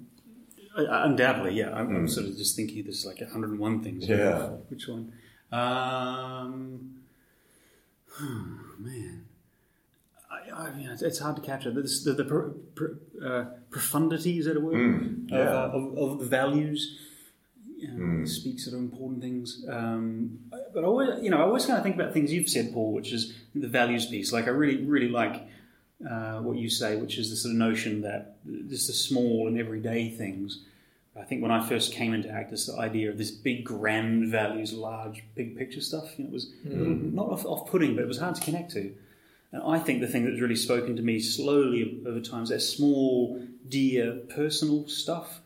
undoubtedly. 0.76 1.54
Yeah, 1.54 1.74
I'm, 1.74 1.96
I'm 1.96 2.08
sort 2.10 2.28
of 2.28 2.36
just 2.38 2.56
thinking 2.58 2.84
there's 2.84 3.06
like 3.06 3.22
101 3.22 3.84
things. 3.84 4.08
Yeah. 4.08 4.48
Which 4.68 4.88
one? 4.88 5.14
Um, 5.52 6.96
man, 8.80 9.26
I, 10.30 10.50
I, 10.54 10.78
you 10.78 10.88
know, 10.88 10.94
it's, 10.94 11.02
it's 11.02 11.20
hard 11.20 11.38
to 11.38 11.42
capture. 11.42 11.72
The, 11.72 11.82
the, 12.04 12.14
the 12.14 12.26
pro, 12.26 12.50
pro, 12.76 12.88
uh, 13.26 13.46
profundity 13.70 14.40
is 14.40 14.46
that 14.46 14.58
a 14.58 14.60
word? 14.60 15.28
yeah. 15.28 15.38
Of, 15.38 15.74
uh, 15.74 15.78
of, 15.78 15.98
of 15.98 16.20
the 16.20 16.26
values. 16.26 17.00
You 17.78 17.92
know, 17.92 18.26
Speaks 18.26 18.66
of 18.68 18.74
important 18.74 19.22
things, 19.22 19.64
um, 19.70 20.40
but 20.74 20.84
I 20.84 20.88
always, 20.88 21.22
you 21.22 21.30
know, 21.30 21.38
I 21.38 21.42
always 21.42 21.66
kind 21.66 21.78
of 21.78 21.84
think 21.84 21.96
about 21.96 22.12
things 22.12 22.34
you've 22.34 22.50
said, 22.50 22.74
Paul, 22.74 22.92
which 22.92 23.14
is 23.14 23.34
the 23.54 23.68
values 23.68 24.08
piece. 24.08 24.34
Like 24.34 24.48
I 24.48 24.50
really, 24.50 24.84
really 24.84 25.10
like 25.10 25.48
uh, 26.10 26.40
what 26.40 26.58
you 26.58 26.70
say, 26.70 26.96
which 26.96 27.18
is 27.20 27.30
the 27.30 27.36
sort 27.36 27.52
of 27.54 27.58
notion 27.60 28.02
that 28.02 28.38
just 28.68 28.88
the 28.88 28.94
small 28.94 29.48
and 29.48 29.60
everyday 29.60 30.10
things. 30.10 30.64
I 31.20 31.24
think 31.24 31.42
when 31.42 31.52
I 31.52 31.68
first 31.68 31.94
came 31.94 32.14
into 32.14 32.30
ACT, 32.30 32.52
this 32.52 32.70
idea 32.78 33.10
of 33.10 33.18
this 33.18 33.32
big, 33.32 33.64
grand 33.64 34.28
values, 34.28 34.74
large, 34.74 35.24
big 35.36 35.58
picture 35.58 35.82
stuff, 35.82 36.18
you 36.18 36.24
know, 36.26 36.30
it 36.30 36.34
was 36.34 36.52
little- 36.64 36.94
not 36.94 37.30
off, 37.30 37.46
off-putting, 37.46 37.96
but 37.96 38.04
it 38.04 38.08
was 38.08 38.20
hard 38.20 38.36
to 38.36 38.42
connect 38.42 38.72
to. 38.74 38.94
And 39.52 39.64
I 39.64 39.80
think 39.80 40.02
the 40.02 40.08
thing 40.08 40.26
that's 40.26 40.42
really 40.42 40.56
spoken 40.56 40.96
to 40.96 41.02
me 41.02 41.20
slowly 41.20 42.02
over 42.06 42.20
time 42.20 42.44
is 42.44 42.50
that 42.50 42.62
small, 42.62 43.42
dear, 43.68 44.14
personal 44.30 44.88
stuff 44.88 45.42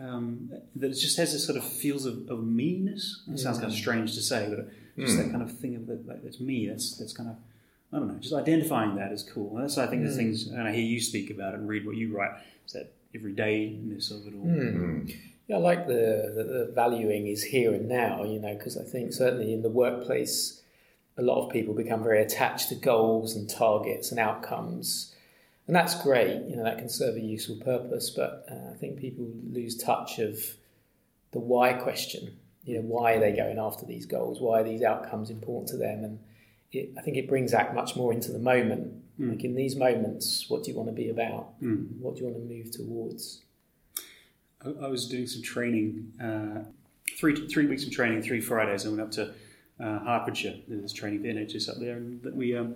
um, 0.00 0.50
that 0.76 0.90
it 0.90 0.94
just 0.94 1.16
has 1.18 1.32
this 1.32 1.44
sort 1.44 1.58
of 1.58 1.64
feels 1.64 2.06
of, 2.06 2.28
of 2.28 2.44
me-ness. 2.44 3.22
It 3.32 3.38
sounds 3.38 3.58
kind 3.58 3.70
of 3.70 3.76
mm. 3.76 3.80
strange 3.80 4.14
to 4.14 4.22
say, 4.22 4.48
but 4.48 4.70
just 4.98 5.16
that 5.16 5.26
mm. 5.26 5.30
kind 5.30 5.42
of 5.42 5.58
thing 5.58 5.76
of 5.76 5.86
that, 5.86 6.06
like, 6.06 6.22
that's 6.22 6.40
me. 6.40 6.68
That's 6.68 6.96
that's 6.96 7.12
kind 7.12 7.28
of 7.28 7.36
I 7.92 7.98
don't 7.98 8.08
know. 8.08 8.18
Just 8.20 8.34
identifying 8.34 8.94
that 8.96 9.12
is 9.12 9.22
cool. 9.22 9.56
And 9.56 9.64
that's 9.64 9.78
I 9.78 9.86
think 9.86 10.02
the 10.04 10.10
mm. 10.10 10.16
things, 10.16 10.46
and 10.46 10.62
I 10.62 10.72
hear 10.72 10.84
you 10.84 11.00
speak 11.00 11.30
about 11.30 11.54
it 11.54 11.60
and 11.60 11.68
read 11.68 11.84
what 11.86 11.96
you 11.96 12.16
write. 12.16 12.32
Is 12.66 12.72
that 12.72 12.92
everydayness 13.14 14.10
of 14.10 14.26
it 14.26 14.34
all? 14.34 14.46
Yeah, 15.48 15.56
I 15.56 15.58
like 15.58 15.88
the, 15.88 16.32
the, 16.36 16.44
the 16.44 16.72
valuing 16.72 17.26
is 17.26 17.42
here 17.42 17.74
and 17.74 17.88
now, 17.88 18.22
you 18.22 18.38
know, 18.38 18.54
because 18.54 18.76
I 18.78 18.84
think 18.84 19.12
certainly 19.12 19.52
in 19.52 19.62
the 19.62 19.68
workplace, 19.68 20.62
a 21.18 21.22
lot 21.22 21.44
of 21.44 21.50
people 21.50 21.74
become 21.74 22.04
very 22.04 22.22
attached 22.22 22.68
to 22.68 22.76
goals 22.76 23.34
and 23.34 23.50
targets 23.50 24.12
and 24.12 24.20
outcomes. 24.20 25.12
And 25.70 25.76
that's 25.76 26.02
great. 26.02 26.48
You 26.48 26.56
know, 26.56 26.64
that 26.64 26.78
can 26.78 26.88
serve 26.88 27.14
a 27.14 27.20
useful 27.20 27.54
purpose. 27.54 28.10
But 28.10 28.44
uh, 28.50 28.72
I 28.72 28.74
think 28.74 28.98
people 28.98 29.30
lose 29.52 29.76
touch 29.76 30.18
of 30.18 30.36
the 31.30 31.38
why 31.38 31.74
question. 31.74 32.36
You 32.64 32.74
know, 32.74 32.80
why 32.80 33.12
are 33.12 33.20
they 33.20 33.30
going 33.30 33.56
after 33.56 33.86
these 33.86 34.04
goals? 34.04 34.40
Why 34.40 34.62
are 34.62 34.64
these 34.64 34.82
outcomes 34.82 35.30
important 35.30 35.68
to 35.68 35.76
them? 35.76 36.02
And 36.02 36.18
it, 36.72 36.90
I 36.98 37.02
think 37.02 37.18
it 37.18 37.28
brings 37.28 37.54
ACT 37.54 37.72
much 37.72 37.94
more 37.94 38.12
into 38.12 38.32
the 38.32 38.40
moment. 38.40 39.00
Mm. 39.20 39.30
Like 39.30 39.44
in 39.44 39.54
these 39.54 39.76
moments, 39.76 40.46
what 40.48 40.64
do 40.64 40.72
you 40.72 40.76
want 40.76 40.88
to 40.88 40.92
be 40.92 41.08
about? 41.08 41.62
Mm. 41.62 42.00
What 42.00 42.16
do 42.16 42.22
you 42.22 42.26
want 42.26 42.38
to 42.38 42.52
move 42.52 42.72
towards? 42.72 43.42
I, 44.66 44.86
I 44.86 44.88
was 44.88 45.06
doing 45.06 45.28
some 45.28 45.40
training, 45.40 46.12
uh, 46.20 46.68
three 47.16 47.46
three 47.46 47.66
weeks 47.66 47.84
of 47.84 47.92
training, 47.92 48.22
three 48.22 48.40
Fridays. 48.40 48.86
I 48.86 48.88
went 48.88 49.02
up 49.02 49.12
to 49.12 49.34
uh, 49.78 50.00
Hertfordshire. 50.00 50.56
There's 50.66 50.92
training 50.92 51.20
for 51.20 51.28
NHS 51.28 51.68
up 51.68 51.76
there, 51.78 51.96
and 51.96 52.20
we 52.34 52.56
um, 52.56 52.74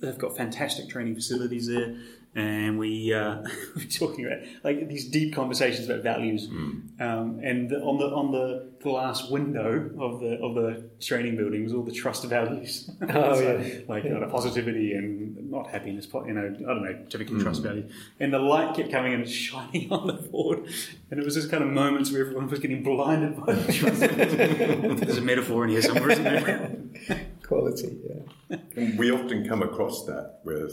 they've 0.00 0.18
got 0.18 0.36
fantastic 0.36 0.88
training 0.88 1.14
facilities 1.14 1.68
there 1.68 1.96
and 2.36 2.78
we 2.78 3.14
uh, 3.14 3.38
were 3.74 3.82
talking 3.84 4.26
about 4.26 4.40
like 4.62 4.88
these 4.88 5.08
deep 5.08 5.34
conversations 5.34 5.88
about 5.88 6.02
values. 6.02 6.48
Mm. 6.48 7.00
Um, 7.00 7.40
and 7.42 7.70
the, 7.70 7.80
on 7.80 7.98
the 7.98 8.06
on 8.06 8.30
the 8.30 8.72
glass 8.82 9.28
window 9.30 9.90
of 9.98 10.20
the 10.20 10.38
of 10.42 10.54
the 10.54 10.88
training 11.00 11.36
building 11.36 11.64
was 11.64 11.72
all 11.72 11.82
the 11.82 11.92
trust 11.92 12.24
values. 12.24 12.90
Oh 13.08 13.34
so, 13.34 13.40
yeah, 13.40 13.78
like 13.88 14.04
yeah. 14.04 14.14
You 14.14 14.20
know, 14.20 14.28
positivity 14.28 14.92
and 14.92 15.50
not 15.50 15.70
happiness. 15.70 16.06
You 16.12 16.34
know, 16.34 16.42
I 16.44 16.74
don't 16.74 16.84
know, 16.84 17.06
typical 17.08 17.36
mm. 17.36 17.42
trust 17.42 17.62
values. 17.62 17.90
And 18.20 18.32
the 18.32 18.38
light 18.38 18.76
kept 18.76 18.90
coming 18.90 19.14
and 19.14 19.28
shining 19.28 19.90
on 19.92 20.06
the 20.06 20.14
board, 20.14 20.66
and 21.10 21.18
it 21.18 21.24
was 21.24 21.34
this 21.34 21.46
kind 21.46 21.64
of 21.64 21.70
moments 21.70 22.12
where 22.12 22.20
everyone 22.20 22.48
was 22.50 22.58
getting 22.58 22.82
blinded 22.82 23.36
by 23.44 23.54
the 23.54 23.72
trust. 23.72 24.00
There's 24.00 25.18
a 25.18 25.22
metaphor 25.22 25.64
in 25.64 25.70
here 25.70 25.82
somewhere, 25.82 26.10
isn't 26.10 26.24
there? 26.24 27.26
Quality, 27.46 27.98
yeah. 28.08 28.56
We 28.98 29.10
often 29.10 29.46
come 29.48 29.62
across 29.62 30.04
that 30.06 30.40
with 30.44 30.72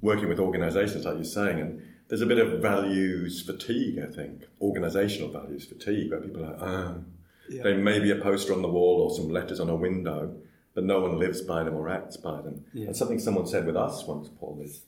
working 0.00 0.28
with 0.28 0.40
organisations, 0.40 1.04
like 1.04 1.16
you're 1.16 1.24
saying, 1.24 1.60
and 1.60 1.82
there's 2.08 2.20
a 2.20 2.26
bit 2.26 2.38
of 2.38 2.60
values 2.60 3.42
fatigue, 3.42 3.98
I 3.98 4.12
think, 4.12 4.44
organisational 4.60 5.32
values 5.32 5.64
fatigue, 5.64 6.10
where 6.10 6.20
people 6.20 6.44
are 6.44 6.50
like, 6.50 6.58
ah, 6.60 6.94
yeah. 7.48 7.62
there 7.62 7.78
may 7.78 7.98
be 7.98 8.10
a 8.10 8.16
poster 8.16 8.52
on 8.52 8.62
the 8.62 8.68
wall 8.68 9.00
or 9.00 9.14
some 9.14 9.28
letters 9.28 9.60
on 9.60 9.70
a 9.70 9.76
window, 9.76 10.36
but 10.74 10.84
no 10.84 11.00
one 11.00 11.18
lives 11.18 11.40
by 11.40 11.62
them 11.62 11.74
or 11.74 11.88
acts 11.88 12.16
by 12.16 12.40
them. 12.42 12.64
Yeah. 12.72 12.86
And 12.86 12.96
something 12.96 13.18
someone 13.18 13.46
said 13.46 13.64
with 13.64 13.76
us 13.76 14.04
once, 14.06 14.28
Paul, 14.28 14.60
is 14.62 14.82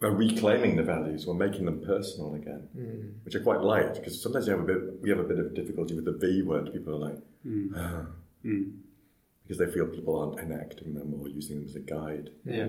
we're 0.00 0.10
reclaiming 0.10 0.76
the 0.76 0.82
values, 0.82 1.26
we're 1.26 1.34
making 1.34 1.66
them 1.66 1.80
personal 1.80 2.34
again, 2.34 2.68
mm. 2.76 3.24
which 3.24 3.36
I 3.36 3.40
quite 3.40 3.60
like 3.60 3.94
because 3.94 4.20
sometimes 4.20 4.46
we 4.46 4.52
have 4.52 4.60
a 4.60 4.64
bit, 4.64 5.02
we 5.02 5.10
have 5.10 5.18
a 5.18 5.24
bit 5.24 5.38
of 5.38 5.54
difficulty 5.54 5.94
with 5.94 6.06
the 6.06 6.12
V 6.12 6.42
word. 6.42 6.72
People 6.72 6.94
are 6.94 7.10
like, 7.10 7.18
mm. 7.46 7.70
ah, 7.76 8.06
mm. 8.44 8.72
Because 9.50 9.66
they 9.66 9.72
feel 9.72 9.86
people 9.86 10.16
aren't 10.16 10.38
enacting 10.38 10.94
them 10.94 11.12
or 11.20 11.28
using 11.28 11.56
them 11.56 11.64
as 11.68 11.74
a 11.74 11.80
guide. 11.80 12.30
Yeah. 12.44 12.68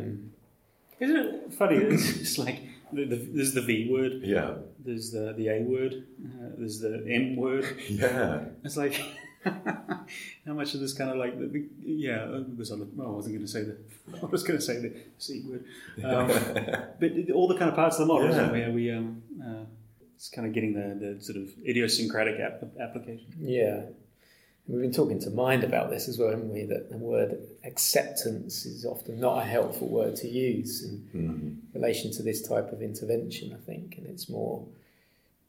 Isn't 1.00 1.16
it 1.16 1.54
funny? 1.54 1.76
It's, 1.76 2.10
it's 2.18 2.38
like 2.40 2.60
the, 2.92 3.06
the, 3.06 3.18
there's 3.18 3.54
the 3.54 3.62
V 3.62 3.88
word. 3.92 4.22
Yeah. 4.24 4.56
There's 4.84 5.12
the 5.12 5.34
the 5.38 5.50
A 5.50 5.62
word. 5.62 6.08
Uh, 6.26 6.56
there's 6.58 6.80
the 6.80 7.06
M 7.08 7.36
word. 7.36 7.66
Yeah. 7.88 8.46
It's 8.64 8.78
like 8.78 9.00
how 9.44 10.54
much 10.54 10.74
of 10.74 10.80
this 10.80 10.94
kind 10.94 11.12
of 11.12 11.18
like 11.18 11.38
the, 11.40 11.46
the 11.46 11.70
yeah. 11.84 12.42
Was 12.58 12.72
on 12.72 12.80
the, 12.80 12.90
oh, 13.00 13.12
I 13.12 13.16
wasn't 13.16 13.36
going 13.36 13.46
to 13.46 13.52
say 13.52 13.62
the. 13.62 13.78
I 14.24 14.26
was 14.26 14.42
going 14.42 14.58
to 14.58 14.66
say 14.66 14.80
the 14.80 14.96
C 15.20 15.44
word. 15.48 15.66
Um, 16.04 16.28
but 17.00 17.12
all 17.36 17.48
the 17.48 17.60
kind 17.60 17.70
of 17.70 17.76
parts 17.76 18.00
of 18.00 18.08
the 18.08 18.14
model, 18.14 18.32
yeah. 18.32 18.50
where 18.50 18.72
we 18.72 18.92
um, 18.92 19.22
uh, 19.40 19.66
it's 20.16 20.30
kind 20.30 20.48
of 20.48 20.54
getting 20.54 20.74
the, 20.74 21.14
the 21.14 21.24
sort 21.24 21.38
of 21.38 21.50
idiosyncratic 21.64 22.40
ap- 22.40 22.76
application. 22.80 23.36
Yeah. 23.40 23.82
We've 24.72 24.82
been 24.82 24.94
talking 24.94 25.20
to 25.20 25.30
Mind 25.30 25.66
about 25.66 25.90
this 25.90 26.08
as 26.08 26.18
well, 26.18 26.30
haven't 26.30 26.54
we? 26.54 26.64
That 26.64 26.90
the 26.90 26.98
word 26.98 27.38
acceptance 27.66 28.66
is 28.66 28.86
often 28.86 29.20
not 29.20 29.40
a 29.40 29.46
helpful 29.46 29.90
word 29.90 30.16
to 30.18 30.30
use 30.30 30.86
in 30.86 31.10
mm-hmm. 31.14 31.78
relation 31.78 32.10
to 32.14 32.24
this 32.24 32.48
type 32.48 32.72
of 32.72 32.82
intervention, 32.82 33.54
I 33.54 33.66
think. 33.66 33.96
And 33.98 34.08
it's 34.08 34.30
more, 34.30 34.66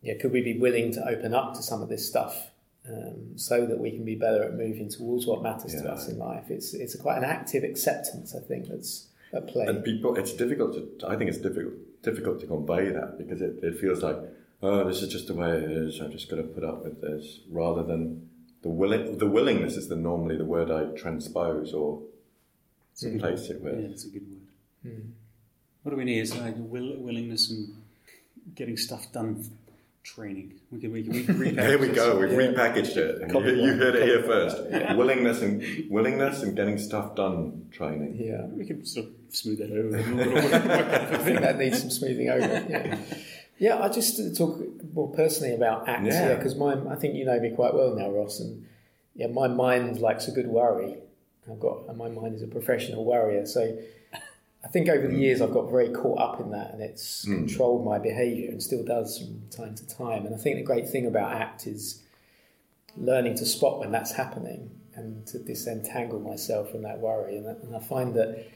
yeah, 0.00 0.14
could 0.21 0.33
we 0.33 0.43
be 0.43 0.59
willing 0.59 0.93
to 0.95 1.09
open 1.09 1.35
up 1.35 1.55
to 1.55 1.62
some 1.62 1.83
of 1.83 1.88
this 1.88 2.07
stuff 2.07 2.50
um, 2.88 3.38
so 3.38 3.64
that 3.64 3.79
we 3.79 3.93
can 3.93 4.05
be 4.05 4.17
better 4.17 4.43
at 4.43 4.55
moving 4.55 4.88
towards 4.88 5.25
what 5.25 5.41
matters 5.41 5.73
yeah. 5.73 5.83
to 5.83 5.93
us 5.93 6.09
in 6.09 6.19
life? 6.19 6.50
It's, 6.50 6.75
it's 6.75 6.97
quite 6.97 7.19
an 7.19 7.25
active 7.25 7.62
acceptance, 7.62 8.35
I 8.35 8.41
think, 8.41 8.67
that's 8.71 9.07
at 9.33 9.47
play. 9.47 9.67
And 9.67 9.85
people, 9.85 10.17
it's 10.17 10.33
difficult 10.33 10.73
to, 10.75 11.09
I 11.09 11.14
think 11.14 11.31
it's 11.31 11.38
difficult, 11.38 11.75
difficult 12.02 12.41
to 12.41 12.49
convey 12.49 12.91
that 12.91 13.19
because 13.19 13.41
it, 13.41 13.61
it 13.62 13.79
feels 13.79 14.02
like, 14.02 14.17
oh, 14.64 14.83
this 14.83 15.00
is 15.00 15.12
just 15.12 15.29
the 15.29 15.35
way 15.35 15.50
it 15.50 15.71
is, 15.71 16.00
I've 16.00 16.11
just 16.11 16.29
got 16.29 16.37
to 16.37 16.43
put 16.43 16.64
up 16.64 16.83
with 16.83 17.00
this, 17.00 17.38
rather 17.49 17.85
than 17.85 18.29
the 18.62 18.69
willing 18.69 19.19
the 19.19 19.26
willingness 19.26 19.76
is 19.76 19.88
the 19.88 19.97
normally 19.97 20.37
the 20.37 20.45
word 20.45 20.71
I 20.71 20.97
transpose 20.97 21.75
or 21.75 22.00
mm. 23.00 23.14
replace 23.14 23.50
it 23.50 23.61
with. 23.61 23.78
Yeah, 23.78 23.87
it's 23.87 24.04
a 24.04 24.09
good 24.09 24.26
word. 24.28 24.92
Mm. 24.95 25.11
What 25.83 25.90
do 25.90 25.97
we 25.97 26.04
need? 26.04 26.21
Is 26.21 26.37
like 26.37 26.54
will, 26.57 26.97
willingness 26.99 27.50
and 27.50 27.75
getting 28.54 28.76
stuff 28.76 29.12
done. 29.12 29.59
Training. 30.04 30.54
We 30.73 30.81
can 30.81 30.90
we 30.90 31.04
can, 31.04 31.12
we 31.12 31.23
can 31.23 31.35
repackage. 31.38 31.54
there 31.54 31.78
we 31.78 31.88
go. 31.88 32.19
We've 32.19 32.33
yeah. 32.33 32.38
repackaged 32.38 32.97
it. 32.97 33.33
You, 33.33 33.66
you, 33.66 33.75
heard 33.75 33.95
it 33.95 34.02
here 34.02 34.25
first. 34.25 34.57
Yeah. 34.69 34.95
Willingness 34.95 35.42
and 35.42 35.62
willingness 35.88 36.42
and 36.42 36.57
getting 36.57 36.76
stuff 36.76 37.14
done. 37.14 37.69
Training. 37.71 38.16
Yeah, 38.19 38.47
we 38.47 38.64
can 38.64 38.85
sort 38.85 39.07
of 39.07 39.12
smooth 39.28 39.59
that 39.59 39.71
over. 39.71 39.97
I 41.14 41.19
think 41.19 41.40
that 41.40 41.57
needs 41.57 41.81
some 41.81 41.90
smoothing 41.90 42.31
over. 42.31 42.66
Yeah. 42.69 42.99
Yeah, 43.59 43.81
I 43.81 43.88
just 43.90 44.37
talk 44.37 44.59
more 44.92 45.11
personally 45.12 45.54
about 45.54 45.88
ACT. 45.88 46.06
Yeah, 46.06 46.34
because 46.34 46.54
yeah, 46.54 46.75
my 46.75 46.92
I 46.92 46.96
think 46.96 47.14
you 47.14 47.25
know 47.25 47.38
me 47.40 47.50
quite 47.50 47.75
well 47.75 47.94
now, 47.94 48.11
Ross, 48.11 48.40
and 48.40 48.66
yeah, 49.14 49.28
my 49.28 49.49
mind 49.49 49.99
likes 49.99 50.28
a 50.28 50.32
good 50.32 50.49
worry. 50.49 50.96
I've 51.50 51.61
got 51.61 51.88
and 51.88 51.99
my 51.99 52.08
mind 52.08 52.37
is 52.37 52.42
a 52.42 52.46
professional 52.46 53.04
worrier, 53.04 53.46
so 53.46 53.76
I 54.64 54.68
think 54.68 54.88
over 54.88 55.08
the 55.08 55.16
years 55.16 55.40
I've 55.40 55.52
got 55.52 55.70
very 55.70 55.90
caught 55.90 56.20
up 56.20 56.40
in 56.40 56.50
that, 56.52 56.72
and 56.72 56.82
it's 56.82 57.25
mm. 57.25 57.38
controlled 57.38 57.84
my 57.84 57.99
behaviour 57.99 58.50
and 58.50 58.62
still 58.62 58.84
does 58.84 59.18
from 59.18 59.42
time 59.50 59.75
to 59.75 59.87
time. 59.87 60.25
And 60.25 60.34
I 60.34 60.38
think 60.38 60.56
the 60.56 60.62
great 60.62 60.88
thing 60.88 61.06
about 61.06 61.32
ACT 61.32 61.66
is 61.66 62.02
learning 62.96 63.34
to 63.37 63.46
spot 63.46 63.80
when 63.80 63.90
that's 63.90 64.12
happening 64.12 64.70
and 64.94 65.26
to 65.26 65.38
disentangle 65.38 66.20
myself 66.20 66.70
from 66.70 66.82
that 66.82 66.99
worry. 66.99 67.37
And, 67.37 67.46
and 67.46 67.75
I 67.75 67.80
find 67.80 68.14
that 68.14 68.46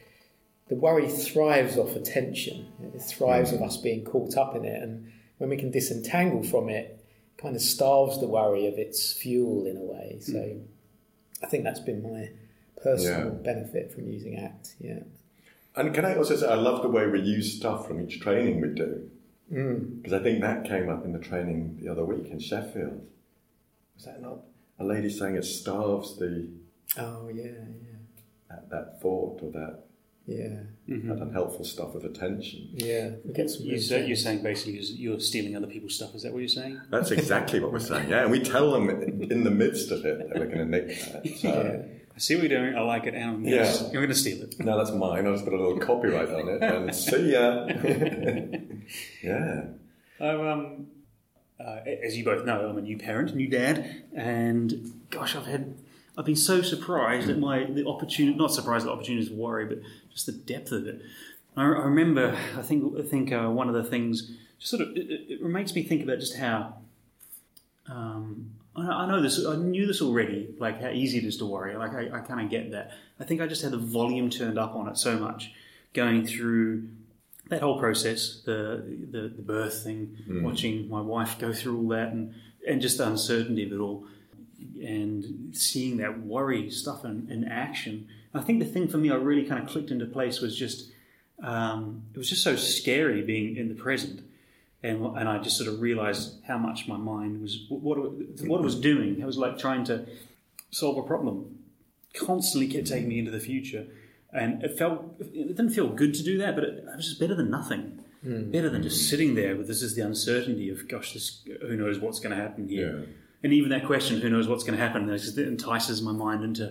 the 0.68 0.74
worry 0.76 1.08
thrives 1.08 1.76
off 1.78 1.96
attention. 1.96 2.68
It 2.94 3.00
thrives 3.00 3.50
mm. 3.50 3.56
of 3.56 3.62
us 3.62 3.76
being 3.76 4.04
caught 4.04 4.36
up 4.36 4.54
in 4.54 4.64
it, 4.64 4.80
and 4.80 5.10
when 5.38 5.50
we 5.50 5.56
can 5.56 5.70
disentangle 5.70 6.42
from 6.42 6.68
it, 6.68 7.04
it 7.36 7.42
kind 7.42 7.56
of 7.56 7.62
starves 7.62 8.20
the 8.20 8.26
worry 8.26 8.66
of 8.66 8.74
its 8.78 9.12
fuel 9.12 9.66
in 9.66 9.76
a 9.76 9.80
way. 9.80 10.18
So, 10.20 10.32
mm. 10.32 10.64
I 11.42 11.46
think 11.46 11.64
that's 11.64 11.80
been 11.80 12.02
my 12.02 12.30
personal 12.82 13.24
yeah. 13.24 13.30
benefit 13.30 13.92
from 13.92 14.08
using 14.08 14.36
ACT. 14.36 14.74
Yeah. 14.78 15.00
And 15.74 15.94
can 15.94 16.04
I 16.04 16.16
also 16.16 16.36
say, 16.36 16.48
I 16.48 16.54
love 16.54 16.82
the 16.82 16.88
way 16.88 17.06
we 17.06 17.20
use 17.20 17.56
stuff 17.56 17.86
from 17.86 18.00
each 18.00 18.20
training 18.20 18.60
we 18.60 18.68
do. 18.68 19.10
Because 19.48 20.12
mm. 20.12 20.20
I 20.20 20.22
think 20.22 20.40
that 20.40 20.64
came 20.64 20.88
up 20.88 21.04
in 21.04 21.12
the 21.12 21.18
training 21.18 21.78
the 21.80 21.90
other 21.90 22.04
week 22.04 22.30
in 22.30 22.40
Sheffield. 22.40 23.06
Was 23.94 24.04
that 24.04 24.20
not 24.20 24.40
a 24.78 24.84
lady 24.84 25.10
saying 25.10 25.36
it 25.36 25.44
starves 25.44 26.18
the. 26.18 26.48
Oh, 26.98 27.28
yeah, 27.28 27.44
yeah. 27.44 27.98
That, 28.48 28.70
that 28.70 29.00
thought 29.00 29.40
or 29.42 29.50
that 29.52 29.85
yeah. 30.26 30.58
Mm-hmm. 30.88 31.08
That 31.08 31.18
unhelpful 31.18 31.64
stuff 31.64 31.94
of 31.94 32.04
attention. 32.04 32.68
Yeah. 32.74 33.10
You 33.24 33.78
say, 33.78 34.06
you're 34.06 34.16
saying 34.16 34.42
basically 34.42 34.80
you're 34.80 35.20
stealing 35.20 35.56
other 35.56 35.66
people's 35.66 35.94
stuff. 35.94 36.14
Is 36.14 36.22
that 36.22 36.32
what 36.32 36.40
you're 36.40 36.48
saying? 36.48 36.80
That's 36.90 37.12
exactly 37.12 37.60
what 37.60 37.72
we're 37.72 37.78
saying. 37.78 38.08
Yeah, 38.08 38.22
and 38.22 38.30
we 38.30 38.40
tell 38.40 38.72
them 38.72 38.90
in 38.90 39.44
the 39.44 39.50
midst 39.50 39.90
of 39.90 40.04
it 40.04 40.18
that 40.18 40.38
we're 40.38 40.46
going 40.46 40.58
to 40.58 40.64
nick 40.64 40.88
that. 40.88 41.26
So. 41.38 41.48
Yeah. 41.48 41.82
I 42.14 42.18
see 42.18 42.34
what 42.34 42.48
you're 42.48 42.60
doing. 42.60 42.76
I 42.76 42.80
like 42.80 43.04
it. 43.04 43.14
And 43.14 43.24
I'm 43.24 43.44
yeah. 43.44 43.64
Gonna, 43.64 43.92
you're 43.92 44.02
going 44.02 44.08
to 44.08 44.14
steal 44.14 44.42
it. 44.42 44.58
No, 44.58 44.78
that's 44.78 44.90
mine. 44.90 45.26
I'll 45.26 45.32
just 45.32 45.44
put 45.44 45.54
a 45.54 45.56
little 45.56 45.78
copyright 45.78 46.30
on 46.30 46.48
it 46.48 46.62
and 46.62 46.94
see 46.94 47.32
ya. 47.32 47.66
yeah. 49.22 49.64
i 50.20 50.28
um, 50.28 50.86
uh, 51.60 51.80
as 52.04 52.16
you 52.16 52.24
both 52.24 52.44
know, 52.44 52.68
I'm 52.68 52.78
a 52.78 52.82
new 52.82 52.98
parent, 52.98 53.34
new 53.34 53.48
dad, 53.48 54.04
and 54.14 54.92
gosh, 55.10 55.36
I've 55.36 55.46
had 55.46 55.74
I've 56.18 56.24
been 56.24 56.36
so 56.36 56.62
surprised 56.62 57.28
at 57.28 57.38
my 57.38 57.64
the 57.64 57.86
opportunity, 57.86 58.36
not 58.36 58.52
surprised 58.52 58.84
at 58.84 58.88
the 58.88 58.92
opportunities 58.92 59.30
of 59.30 59.36
worry, 59.36 59.66
but 59.66 59.78
just 60.16 60.26
the 60.26 60.32
depth 60.32 60.72
of 60.72 60.86
it. 60.86 61.02
I, 61.56 61.62
I 61.62 61.64
remember, 61.64 62.36
I 62.56 62.62
think, 62.62 62.98
I 62.98 63.02
think 63.02 63.32
uh, 63.32 63.48
one 63.48 63.68
of 63.68 63.74
the 63.74 63.84
things 63.84 64.32
just 64.58 64.70
sort 64.70 64.82
of 64.82 64.96
it, 64.96 65.06
it, 65.28 65.42
makes 65.42 65.74
me 65.74 65.82
think 65.82 66.02
about 66.02 66.18
just 66.18 66.36
how. 66.36 66.78
Um, 67.88 68.52
I, 68.74 68.82
I 68.82 69.06
know 69.06 69.22
this. 69.22 69.44
I 69.44 69.56
knew 69.56 69.86
this 69.86 70.00
already. 70.00 70.54
Like 70.58 70.80
how 70.80 70.88
easy 70.88 71.18
it 71.18 71.24
is 71.24 71.36
to 71.38 71.46
worry. 71.46 71.76
Like 71.76 71.92
I, 71.92 72.18
I 72.18 72.20
kind 72.20 72.40
of 72.40 72.50
get 72.50 72.72
that. 72.72 72.92
I 73.20 73.24
think 73.24 73.40
I 73.40 73.46
just 73.46 73.62
had 73.62 73.72
the 73.72 73.78
volume 73.78 74.30
turned 74.30 74.58
up 74.58 74.74
on 74.74 74.88
it 74.88 74.96
so 74.96 75.18
much, 75.18 75.52
going 75.92 76.26
through 76.26 76.88
that 77.48 77.60
whole 77.60 77.78
process, 77.78 78.40
the 78.44 78.82
the, 79.10 79.28
the 79.28 79.42
birth 79.42 79.84
thing, 79.84 80.16
mm. 80.28 80.42
watching 80.42 80.88
my 80.88 81.00
wife 81.00 81.38
go 81.38 81.52
through 81.52 81.78
all 81.78 81.88
that, 81.88 82.08
and 82.08 82.34
and 82.66 82.80
just 82.80 82.98
the 82.98 83.06
uncertainty 83.06 83.64
of 83.66 83.72
it 83.72 83.78
all 83.78 84.06
and 84.82 85.54
seeing 85.56 85.96
that 85.98 86.20
worry 86.20 86.70
stuff 86.70 87.04
in, 87.04 87.28
in 87.30 87.44
action. 87.44 88.08
I 88.34 88.40
think 88.42 88.58
the 88.58 88.66
thing 88.66 88.88
for 88.88 88.98
me 88.98 89.10
I 89.10 89.14
really 89.14 89.44
kind 89.44 89.62
of 89.62 89.68
clicked 89.68 89.90
into 89.90 90.06
place 90.06 90.40
was 90.40 90.56
just 90.56 90.90
um, 91.42 92.02
it 92.14 92.18
was 92.18 92.28
just 92.28 92.42
so 92.42 92.56
scary 92.56 93.22
being 93.22 93.56
in 93.56 93.68
the 93.68 93.74
present, 93.74 94.22
and 94.82 95.04
and 95.16 95.28
I 95.28 95.38
just 95.38 95.56
sort 95.56 95.68
of 95.68 95.80
realized 95.80 96.34
how 96.46 96.58
much 96.58 96.88
my 96.88 96.96
mind 96.96 97.42
was 97.42 97.66
what 97.68 97.98
what 97.98 98.60
it 98.60 98.64
was 98.64 98.78
doing. 98.80 99.20
It 99.20 99.26
was 99.26 99.38
like 99.38 99.58
trying 99.58 99.84
to 99.84 100.06
solve 100.70 100.96
a 100.98 101.02
problem. 101.02 101.58
Constantly 102.14 102.68
kept 102.68 102.86
taking 102.86 103.08
me 103.08 103.18
into 103.18 103.30
the 103.30 103.40
future, 103.40 103.86
and 104.32 104.62
it 104.62 104.78
felt 104.78 105.16
it 105.20 105.56
didn't 105.56 105.70
feel 105.70 105.88
good 105.88 106.14
to 106.14 106.22
do 106.22 106.38
that, 106.38 106.54
but 106.54 106.64
it, 106.64 106.78
it 106.78 106.96
was 106.96 107.06
just 107.06 107.20
better 107.20 107.34
than 107.34 107.50
nothing. 107.50 108.00
better 108.50 108.70
than 108.70 108.82
just 108.82 109.08
sitting 109.08 109.34
there 109.34 109.54
with 109.56 109.68
this 109.68 109.82
is 109.82 109.94
the 109.94 110.02
uncertainty 110.02 110.70
of 110.70 110.88
gosh, 110.88 111.12
this 111.12 111.42
who 111.60 111.76
knows 111.76 111.98
what's 111.98 112.18
going 112.18 112.34
to 112.34 112.42
happen 112.42 112.68
here. 112.68 112.98
Yeah. 113.00 113.06
And 113.46 113.54
even 113.54 113.70
that 113.70 113.86
question, 113.86 114.20
who 114.20 114.28
knows 114.28 114.48
what's 114.48 114.64
going 114.64 114.76
to 114.76 114.84
happen, 114.84 115.08
it 115.08 115.38
entices 115.38 116.02
my 116.02 116.10
mind 116.10 116.42
into, 116.42 116.64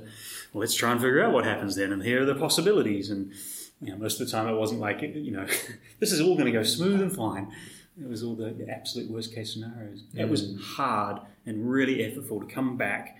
well, 0.51 0.59
let's 0.59 0.75
try 0.75 0.91
and 0.91 0.99
figure 0.99 1.23
out 1.23 1.31
what 1.31 1.45
happens 1.45 1.77
then, 1.77 1.93
and 1.93 2.03
here 2.03 2.23
are 2.23 2.25
the 2.25 2.35
possibilities. 2.35 3.09
And 3.09 3.31
you 3.79 3.93
know, 3.93 3.97
most 3.97 4.19
of 4.19 4.27
the 4.27 4.31
time, 4.33 4.49
it 4.49 4.57
wasn't 4.57 4.81
like 4.81 5.01
you 5.01 5.31
know, 5.31 5.45
this 6.01 6.11
is 6.11 6.19
all 6.19 6.33
going 6.33 6.47
to 6.47 6.51
go 6.51 6.63
smooth 6.63 7.01
and 7.01 7.15
fine. 7.15 7.49
It 7.97 8.09
was 8.09 8.23
all 8.23 8.35
the, 8.35 8.49
the 8.49 8.69
absolute 8.69 9.09
worst 9.09 9.33
case 9.33 9.53
scenarios. 9.53 10.03
It 10.15 10.27
was 10.27 10.53
hard 10.61 11.21
and 11.45 11.71
really 11.71 11.99
effortful 11.99 12.45
to 12.45 12.53
come 12.53 12.75
back 12.75 13.19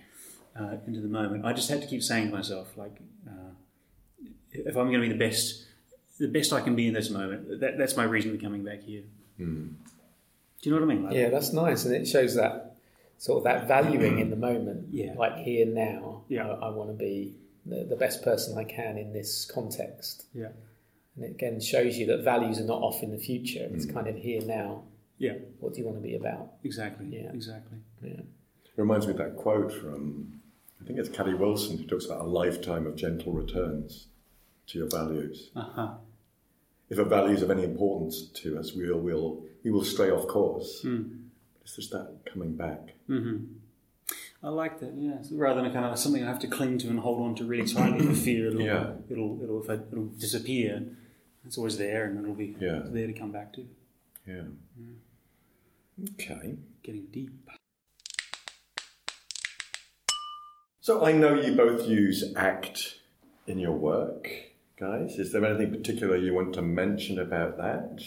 uh, 0.54 0.76
into 0.86 1.00
the 1.00 1.08
moment. 1.08 1.46
I 1.46 1.54
just 1.54 1.70
had 1.70 1.80
to 1.80 1.86
keep 1.86 2.02
saying 2.02 2.28
to 2.28 2.36
myself, 2.36 2.76
like, 2.76 2.98
uh, 3.26 3.54
if 4.52 4.76
I'm 4.76 4.90
going 4.90 5.00
to 5.00 5.08
be 5.08 5.12
the 5.14 5.18
best, 5.18 5.64
the 6.20 6.28
best 6.28 6.52
I 6.52 6.60
can 6.60 6.76
be 6.76 6.88
in 6.88 6.92
this 6.92 7.08
moment, 7.08 7.58
that, 7.60 7.78
that's 7.78 7.96
my 7.96 8.04
reason 8.04 8.36
for 8.36 8.42
coming 8.42 8.64
back 8.64 8.82
here. 8.82 9.04
Do 10.60 10.70
you 10.70 10.74
know 10.74 10.84
what 10.84 10.92
I 10.92 10.94
mean? 10.94 11.04
Like, 11.04 11.14
Yeah, 11.14 11.30
that's 11.30 11.54
nice, 11.54 11.86
and 11.86 11.94
it 11.94 12.06
shows 12.06 12.34
that 12.34 12.65
sort 13.18 13.38
of 13.38 13.44
that 13.44 13.66
valuing 13.68 14.18
in 14.18 14.30
the 14.30 14.36
moment. 14.36 14.88
Yeah. 14.90 15.14
like 15.16 15.36
here 15.38 15.66
now. 15.66 16.22
Yeah. 16.28 16.48
I, 16.48 16.66
I 16.66 16.70
want 16.70 16.90
to 16.90 16.94
be 16.96 17.34
the, 17.64 17.84
the 17.84 17.96
best 17.96 18.22
person 18.22 18.56
I 18.58 18.64
can 18.64 18.96
in 18.98 19.12
this 19.12 19.44
context, 19.44 20.26
yeah, 20.34 20.48
and 21.16 21.24
it 21.24 21.32
again 21.32 21.60
shows 21.60 21.96
you 21.98 22.06
that 22.06 22.22
values 22.22 22.60
are 22.60 22.64
not 22.64 22.80
off 22.82 23.02
in 23.02 23.10
the 23.10 23.18
future. 23.18 23.68
It's 23.72 23.86
kind 23.86 24.06
of 24.06 24.14
here 24.16 24.40
now. 24.42 24.84
yeah, 25.18 25.32
What 25.60 25.74
do 25.74 25.80
you 25.80 25.86
want 25.86 25.96
to 25.98 26.02
be 26.02 26.14
about? 26.14 26.52
exactly, 26.62 27.06
Yeah. 27.10 27.32
exactly. 27.32 27.78
Yeah. 28.02 28.20
It 28.20 28.76
reminds 28.76 29.06
me 29.06 29.12
of 29.12 29.18
that 29.18 29.36
quote 29.36 29.72
from, 29.72 30.40
I 30.80 30.86
think 30.86 30.98
it's 30.98 31.08
Kelly 31.08 31.34
Wilson, 31.34 31.78
who 31.78 31.84
talks 31.86 32.04
about 32.04 32.20
a 32.20 32.24
lifetime 32.28 32.86
of 32.86 32.94
gentle 32.96 33.32
returns 33.32 34.06
to 34.68 34.78
your 34.78 34.88
values. 34.88 35.50
Uh 35.56 35.62
huh. 35.62 35.94
If 36.90 36.98
a 36.98 37.04
value 37.04 37.34
is 37.34 37.42
of 37.42 37.50
any 37.50 37.64
importance 37.64 38.28
to 38.42 38.58
us, 38.58 38.72
we'll, 38.74 38.98
we'll, 39.00 39.42
we 39.64 39.70
will 39.72 39.84
stray 39.84 40.10
off 40.10 40.28
course. 40.28 40.82
Hmm. 40.82 41.04
It's 41.66 41.74
just 41.74 41.90
that 41.90 42.20
coming 42.32 42.54
back. 42.54 42.94
Mm-hmm. 43.10 43.44
I 44.40 44.50
like 44.50 44.78
that. 44.78 44.92
Yeah, 44.96 45.20
So 45.22 45.34
rather 45.34 45.60
than 45.62 45.72
kind 45.72 45.84
of 45.84 45.98
something 45.98 46.22
I 46.22 46.28
have 46.28 46.38
to 46.38 46.46
cling 46.46 46.78
to 46.78 46.88
and 46.88 47.00
hold 47.00 47.20
on 47.22 47.34
to 47.36 47.44
really 47.44 47.66
tightly 47.66 48.06
for 48.06 48.14
fear 48.14 48.46
it'll 48.46 48.60
Yeah. 48.60 48.92
it'll 49.10 49.40
it'll, 49.42 49.64
if 49.64 49.68
I, 49.68 49.74
it'll 49.90 50.04
disappear. 50.06 50.86
It's 51.44 51.58
always 51.58 51.76
there, 51.76 52.04
and 52.04 52.20
it'll 52.20 52.34
be 52.36 52.54
Yeah. 52.60 52.82
there 52.84 53.08
to 53.08 53.12
come 53.12 53.32
back 53.32 53.52
to. 53.54 53.66
Yeah. 54.28 54.42
Okay. 56.12 56.54
Getting 56.84 57.06
deep. 57.06 57.32
So 60.80 61.04
I 61.04 61.10
know 61.10 61.34
you 61.34 61.56
both 61.56 61.88
use 61.88 62.32
ACT 62.36 62.98
in 63.48 63.58
your 63.58 63.72
work, 63.72 64.28
guys. 64.78 65.18
Is 65.18 65.32
there 65.32 65.44
anything 65.44 65.72
particular 65.72 66.16
you 66.16 66.32
want 66.32 66.52
to 66.54 66.62
mention 66.62 67.18
about 67.18 67.56
that? 67.56 68.04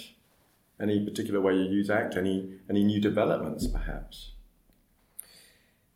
Any 0.82 1.04
particular 1.04 1.42
way 1.42 1.56
you 1.56 1.66
use 1.66 1.90
ACT? 1.90 2.16
Any 2.16 2.54
any 2.70 2.84
new 2.84 3.02
developments, 3.02 3.68
perhaps? 3.68 4.32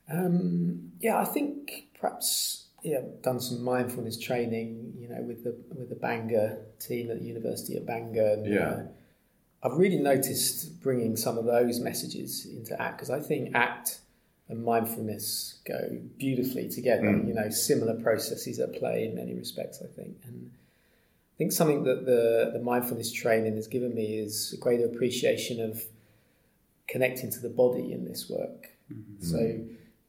Um, 0.10 0.92
yeah, 1.00 1.18
I 1.18 1.26
think 1.26 1.88
perhaps 2.00 2.66
yeah, 2.84 3.00
done 3.22 3.40
some 3.40 3.64
mindfulness 3.64 4.18
training, 4.18 4.94
you 5.00 5.08
know, 5.08 5.22
with 5.22 5.44
the 5.44 5.56
with 5.74 5.90
the 5.90 5.96
Bangor 5.96 6.58
team 6.80 7.10
at 7.12 7.20
the 7.20 7.26
University 7.26 7.78
of 7.78 7.86
Bangor. 7.86 8.34
And, 8.34 8.46
Yeah. 8.46 8.70
uh, 8.70 8.84
I've 9.66 9.78
really 9.78 10.00
noticed 10.00 10.82
bringing 10.82 11.16
some 11.16 11.38
of 11.38 11.46
those 11.46 11.80
messages 11.80 12.46
into 12.46 12.80
ACT 12.82 12.98
because 12.98 13.10
I 13.10 13.22
think 13.22 13.56
ACT 13.56 14.02
and 14.50 14.66
mindfulness 14.66 15.62
go 15.66 15.98
beautifully 16.18 16.68
together. 16.68 17.06
You 17.26 17.34
know, 17.34 17.50
similar 17.50 17.94
processes 18.02 18.60
at 18.60 18.74
play 18.74 19.06
in 19.06 19.16
many 19.16 19.34
respects. 19.34 19.82
I 19.82 19.88
think, 19.88 20.18
and 20.26 20.52
I 21.34 21.36
think 21.38 21.52
something 21.52 21.84
that 21.84 22.06
the 22.06 22.52
the 22.54 22.64
mindfulness 22.64 23.12
training 23.12 23.56
has 23.56 23.68
given 23.68 23.96
me 23.96 24.20
is 24.20 24.54
a 24.54 24.58
greater 24.58 24.86
appreciation 24.86 25.60
of 25.60 25.84
connecting 26.88 27.32
to 27.32 27.40
the 27.40 27.50
body 27.50 27.92
in 27.92 28.06
this 28.06 28.30
work. 28.30 28.70
Mm-hmm. 28.92 29.24
So, 29.26 29.60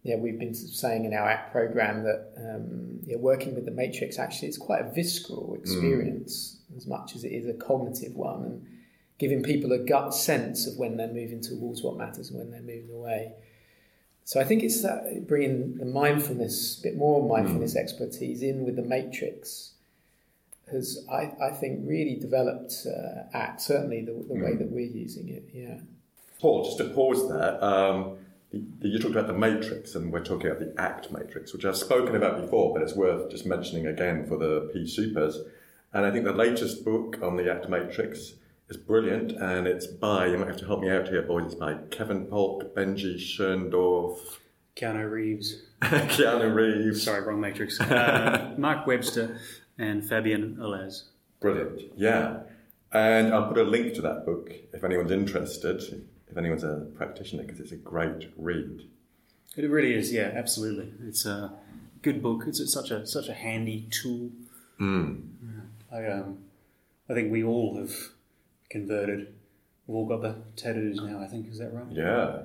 yeah, 0.02 0.16
we've 0.16 0.38
been 0.38 0.54
saying 0.54 1.07
in 1.07 1.14
our 1.14 1.28
app 1.28 1.50
program 1.50 2.02
that 2.02 2.33
um, 2.37 3.00
yeah, 3.07 3.16
working 3.16 3.54
with 3.54 3.64
the 3.64 3.71
matrix 3.71 4.19
actually 4.19 4.49
it's 4.49 4.58
quite 4.58 4.82
a 4.82 4.91
visceral 4.91 5.54
mm. 5.56 5.60
experience 5.60 6.58
as 6.76 6.87
much 6.87 7.15
as 7.15 7.25
it 7.25 7.32
is 7.32 7.47
a 7.49 7.54
cognitive 7.54 8.15
one, 8.15 8.43
and 8.43 8.67
giving 9.19 9.43
people 9.43 9.73
a 9.73 9.78
gut 9.78 10.13
sense 10.13 10.67
of 10.67 10.76
when 10.76 10.97
they're 10.97 11.08
moving 11.08 11.41
towards 11.41 11.82
what 11.82 11.97
matters 11.97 12.30
and 12.30 12.39
when 12.39 12.50
they're 12.50 12.60
moving 12.60 12.95
away. 12.95 13.32
So 14.25 14.41
I 14.41 14.45
think 14.45 14.63
it's 14.63 14.82
that 14.82 15.26
bringing 15.26 15.76
the 15.76 15.84
mindfulness, 15.84 16.80
a 16.80 16.82
bit 16.82 16.97
more 16.97 17.26
mindfulness 17.26 17.75
mm. 17.75 17.80
expertise 17.80 18.43
in 18.43 18.65
with 18.65 18.76
the 18.76 18.82
matrix 18.82 19.74
has, 20.70 21.04
I, 21.10 21.32
I 21.42 21.50
think, 21.50 21.80
really 21.84 22.16
developed 22.16 22.86
uh, 22.86 23.36
ACT, 23.36 23.60
certainly 23.60 24.02
the, 24.02 24.12
the 24.12 24.34
way 24.34 24.56
that 24.56 24.70
we're 24.70 24.90
using 24.90 25.28
it, 25.28 25.44
yeah. 25.52 25.80
Paul, 26.40 26.64
just 26.64 26.78
to 26.78 26.84
pause 26.90 27.28
there, 27.28 27.62
um, 27.62 28.18
the, 28.50 28.64
the, 28.80 28.88
you 28.88 28.98
talked 28.98 29.14
about 29.14 29.26
the 29.26 29.34
matrix, 29.34 29.94
and 29.94 30.12
we're 30.12 30.24
talking 30.24 30.50
about 30.50 30.60
the 30.60 30.80
ACT 30.80 31.12
matrix, 31.12 31.52
which 31.52 31.64
I've 31.64 31.76
spoken 31.76 32.16
about 32.16 32.40
before, 32.40 32.72
but 32.72 32.82
it's 32.82 32.94
worth 32.94 33.30
just 33.30 33.46
mentioning 33.46 33.86
again 33.86 34.26
for 34.26 34.38
the 34.38 34.70
Pea 34.72 34.84
Soupers. 34.84 35.36
And 35.92 36.04
I 36.04 36.10
think 36.10 36.24
the 36.24 36.32
latest 36.32 36.84
book 36.84 37.18
on 37.22 37.36
the 37.36 37.50
ACT 37.50 37.68
matrix 37.68 38.34
is 38.68 38.76
brilliant, 38.76 39.32
and 39.32 39.66
it's 39.66 39.86
by, 39.86 40.26
you 40.26 40.38
might 40.38 40.48
have 40.48 40.56
to 40.58 40.66
help 40.66 40.80
me 40.80 40.90
out 40.90 41.08
here, 41.08 41.22
boys, 41.22 41.46
it's 41.46 41.54
by 41.54 41.74
Kevin 41.90 42.26
Polk, 42.26 42.74
Benji 42.74 43.16
Schoendorff, 43.16 44.18
Keanu 44.76 45.08
Reeves. 45.08 45.62
Keanu 45.82 46.52
Reeves. 46.52 47.02
Sorry, 47.04 47.22
wrong 47.22 47.40
matrix. 47.40 47.80
Uh, 47.94 48.54
Mark 48.58 48.86
Webster 48.86 49.38
and 49.78 50.06
Fabian 50.08 50.56
Olaz. 50.60 51.04
Brilliant, 51.41 51.82
yeah. 51.97 52.41
And 52.93 53.34
I'll 53.34 53.49
put 53.49 53.58
a 53.58 53.65
link 53.65 53.95
to 53.95 54.02
that 54.02 54.25
book 54.25 54.52
if 54.73 54.84
anyone's 54.84 55.10
interested, 55.10 55.82
if 56.28 56.37
anyone's 56.37 56.65
a 56.65 56.87
practitioner, 56.95 57.43
because 57.43 57.60
it's 57.60 57.73
a 57.73 57.76
great 57.76 58.32
read. 58.37 58.89
It 59.56 59.69
really 59.71 59.95
is, 59.95 60.13
yeah, 60.13 60.30
absolutely. 60.34 60.93
It's 61.06 61.26
a 61.26 61.52
good 62.02 62.23
book. 62.23 62.45
It's 62.47 62.73
such 62.73 62.91
a 62.91 63.06
such 63.06 63.28
a 63.28 63.34
handy 63.34 63.89
tool. 63.91 64.30
Hmm. 64.78 65.15
Yeah. 65.43 65.99
I 65.99 66.06
um, 66.13 66.39
I 67.08 67.15
think 67.15 67.30
we 67.30 67.43
all 67.45 67.76
have 67.78 67.93
converted. 68.71 69.34
We've 69.87 69.97
all 69.97 70.06
got 70.06 70.23
the 70.23 70.37
tattoos 70.56 71.00
now. 71.00 71.21
I 71.21 71.26
think 71.26 71.49
is 71.49 71.58
that 71.58 71.73
right, 71.73 71.84
Yeah. 71.91 72.43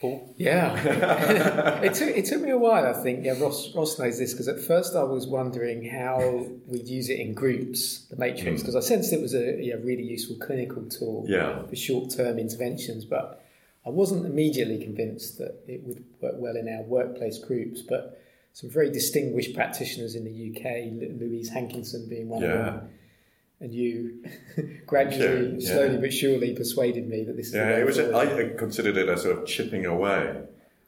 Paul? 0.00 0.34
Yeah, 0.36 1.80
it 1.82 1.94
took 1.94 2.08
it 2.08 2.24
took 2.24 2.40
me 2.40 2.50
a 2.50 2.58
while. 2.58 2.86
I 2.86 2.92
think 3.02 3.24
yeah, 3.24 3.40
Ross 3.40 3.74
Ross 3.74 3.98
knows 3.98 4.18
this 4.18 4.32
because 4.32 4.46
at 4.46 4.60
first 4.60 4.94
I 4.94 5.02
was 5.02 5.26
wondering 5.26 5.88
how 5.88 6.46
we'd 6.66 6.86
use 6.86 7.08
it 7.08 7.18
in 7.18 7.34
groups, 7.34 8.06
the 8.10 8.16
matrix, 8.16 8.60
hmm. 8.60 8.66
because 8.66 8.76
I 8.76 8.80
sensed 8.80 9.12
it 9.12 9.20
was 9.20 9.34
a 9.34 9.60
yeah, 9.60 9.74
really 9.74 10.04
useful 10.04 10.36
clinical 10.36 10.84
tool 10.84 11.24
Yeah. 11.28 11.66
for 11.66 11.74
short 11.74 12.10
term 12.10 12.38
interventions, 12.38 13.04
but 13.04 13.44
I 13.84 13.90
wasn't 13.90 14.26
immediately 14.26 14.78
convinced 14.78 15.38
that 15.38 15.62
it 15.66 15.82
would 15.84 16.04
work 16.20 16.34
well 16.36 16.56
in 16.56 16.68
our 16.68 16.82
workplace 16.82 17.38
groups. 17.38 17.82
But 17.82 18.20
some 18.52 18.70
very 18.70 18.90
distinguished 18.90 19.54
practitioners 19.54 20.14
in 20.14 20.24
the 20.24 20.50
UK, 20.50 21.20
Louise 21.20 21.48
Hankinson 21.48 22.08
being 22.08 22.28
one 22.28 22.42
of 22.44 22.50
them, 22.50 22.88
and 23.60 23.72
you 23.74 24.24
gradually, 24.86 25.50
Yeah, 25.50 25.56
yeah. 25.58 25.72
slowly 25.74 25.98
but 25.98 26.12
surely 26.12 26.54
persuaded 26.54 27.08
me 27.08 27.24
that 27.24 27.36
this 27.36 27.48
is 27.48 27.54
Yeah, 27.54 27.76
it 27.78 27.86
was. 27.86 27.98
A. 27.98 28.14
I 28.16 28.50
considered 28.56 28.96
it 28.96 29.08
a 29.08 29.16
sort 29.18 29.38
of 29.38 29.46
chipping 29.46 29.84
away, 29.86 30.42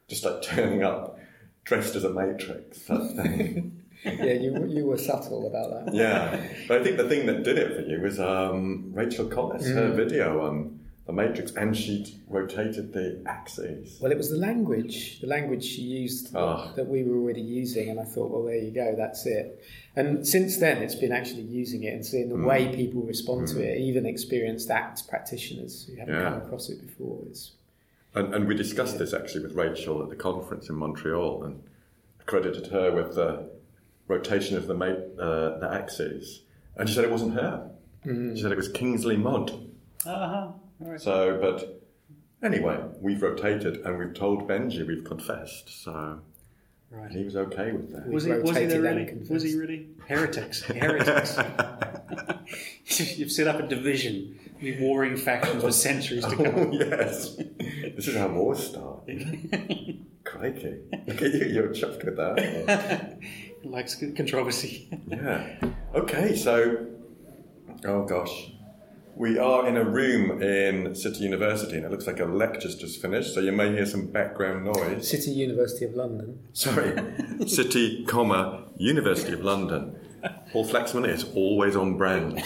just 0.09 0.25
like 0.25 0.43
turning 0.43 0.83
up 0.83 1.19
dressed 1.65 1.95
as 1.95 2.05
a 2.05 2.11
matrix 2.11 2.85
type 2.87 3.03
thing. 3.17 3.83
yeah, 4.05 4.33
you 4.33 4.67
you 4.67 4.87
were 4.87 4.97
subtle 4.99 5.47
about 5.47 5.85
that. 5.87 5.95
yeah, 5.95 6.43
but 6.67 6.81
I 6.81 6.85
think 6.85 6.97
the 6.97 7.09
thing 7.09 7.27
that 7.27 7.45
did 7.45 7.59
it 7.59 7.75
for 7.77 7.83
you 7.83 8.01
was 8.01 8.19
um, 8.19 8.91
Rachel 8.95 9.27
Collis, 9.27 9.67
her 9.69 9.91
video 9.93 10.41
on 10.47 10.80
the 11.11 11.17
matrix, 11.23 11.53
and 11.53 11.77
she 11.77 12.17
rotated 12.29 12.93
the 12.93 13.21
axes. 13.27 13.99
Well, 14.01 14.13
it 14.13 14.17
was 14.19 14.31
the 14.31 14.37
language, 14.37 15.21
the 15.21 15.27
language 15.27 15.65
she 15.65 15.83
used 15.83 16.35
Oh. 16.37 16.73
that 16.77 16.87
we 16.87 17.03
were 17.03 17.17
already 17.17 17.41
using, 17.41 17.89
and 17.91 17.99
I 17.99 18.05
thought, 18.05 18.31
well, 18.31 18.45
there 18.45 18.57
you 18.57 18.71
go, 18.71 18.95
that's 18.97 19.27
it. 19.27 19.63
And 19.97 20.27
since 20.27 20.59
then, 20.59 20.79
it's 20.83 20.95
been 20.95 21.13
actually 21.13 21.43
using 21.43 21.83
it 21.83 21.95
and 21.95 22.07
seeing 22.07 22.29
the 22.29 22.37
way 22.37 22.75
people 22.75 23.03
respond 23.03 23.49
to 23.49 23.61
it, 23.61 23.79
even 23.81 24.07
experienced 24.07 24.71
ACT 24.71 25.09
practitioners 25.09 25.87
who 25.87 25.97
haven't 25.97 26.15
Yeah. 26.15 26.31
come 26.31 26.43
across 26.43 26.69
it 26.71 26.81
before. 26.81 27.19
It's, 27.29 27.53
And, 28.15 28.35
and 28.35 28.49
we 28.49 28.55
discussed 28.57 28.99
this 28.99 29.13
actually 29.13 29.43
with 29.45 29.55
Rachel 29.55 30.03
at 30.03 30.09
the 30.09 30.17
conference 30.17 30.69
in 30.69 30.75
Montreal, 30.77 31.43
and 31.45 31.63
credited 32.27 32.67
her 32.69 32.93
with 32.93 33.15
the 33.17 33.49
rotation 34.09 34.57
of 34.57 34.67
the 34.69 34.75
ma- 34.75 34.87
uh, 35.27 35.59
the 35.59 35.69
axes, 35.73 36.43
and 36.77 36.89
she 36.89 36.95
said 36.95 37.05
it 37.05 37.11
wasn't 37.11 37.35
her. 37.35 37.71
She 38.05 38.41
said 38.41 38.51
it 38.53 38.57
was 38.57 38.69
Kingsley 38.69 39.17
Mudd. 39.17 39.51
Uh 40.07 40.29
huh. 40.29 40.47
All 40.53 40.70
right. 40.81 41.01
So, 41.01 41.39
but 41.41 41.83
anyway, 42.43 42.79
we've 43.01 43.23
rotated 43.23 43.79
and 43.85 43.99
we've 43.99 44.15
told 44.15 44.49
Benji 44.49 44.87
we've 44.87 45.05
confessed, 45.05 45.83
so 45.83 46.21
Right. 46.91 47.11
he 47.11 47.23
was 47.23 47.37
okay 47.37 47.71
with 47.73 47.93
that. 47.93 48.09
Was 48.09 48.25
he? 48.25 48.33
Was 48.33 48.57
he 48.57 48.67
there 48.67 48.81
rotated 48.81 48.83
really? 48.83 49.09
and 49.09 49.29
Was 49.31 49.43
he 49.45 49.55
really? 49.57 49.87
Heretics. 50.09 50.63
Heretics. 50.63 51.39
You've 53.19 53.31
set 53.31 53.47
up 53.47 53.61
a 53.61 53.67
division 53.67 54.37
with 54.61 54.81
warring 54.81 55.17
factions 55.17 55.63
for 55.63 55.71
centuries 55.73 56.25
to 56.25 56.31
Oh, 56.39 56.51
come. 56.51 56.73
yes. 56.73 57.37
This 57.95 58.09
is 58.09 58.17
how 58.17 58.29
wars 58.29 58.59
start. 58.67 59.07
Crikey. 60.25 60.79
Look 61.07 61.23
at 61.23 61.33
you, 61.35 61.45
you're 61.47 61.69
chuffed 61.69 62.05
with 62.05 62.17
that. 62.17 63.19
Likes 63.63 63.95
controversy. 64.17 64.89
Yeah. 65.07 65.47
Okay, 65.95 66.35
so, 66.35 66.87
oh 67.85 68.05
gosh. 68.05 68.51
We 69.21 69.39
are 69.39 69.69
in 69.69 69.77
a 69.77 69.85
room 69.85 70.41
in 70.43 70.95
City 70.95 71.25
University, 71.25 71.77
and 71.77 71.85
it 71.85 71.91
looks 71.91 72.07
like 72.07 72.21
a 72.21 72.25
lecture's 72.25 72.75
just 72.75 73.03
finished, 73.03 73.35
so 73.35 73.41
you 73.41 73.53
may 73.53 73.71
hear 73.71 73.85
some 73.85 74.07
background 74.07 74.65
noise. 74.65 75.07
City 75.11 75.33
University 75.33 75.85
of 75.85 75.95
London. 75.95 76.39
Sorry, 76.55 76.99
City, 77.47 78.03
comma 78.07 78.65
University 78.79 79.35
of 79.35 79.45
London. 79.45 79.95
Paul 80.53 80.67
Flaxman 80.67 81.07
is 81.07 81.27
always 81.35 81.77
on 81.77 81.99
brand. 81.99 82.43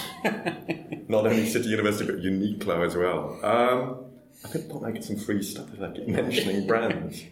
Not 1.06 1.28
only 1.28 1.48
City 1.48 1.68
University, 1.68 2.06
but 2.06 2.16
Uniqlo 2.20 2.84
as 2.84 2.96
well. 2.96 3.38
Um, 3.44 4.06
I 4.44 4.48
think 4.48 4.68
Paul 4.68 4.80
might 4.80 4.94
get 4.94 5.04
some 5.04 5.16
free 5.16 5.44
stuff 5.44 5.68
if 5.72 5.80
I 5.80 5.92
keep 5.92 6.08
mentioning 6.08 6.66
brands. 6.66 7.22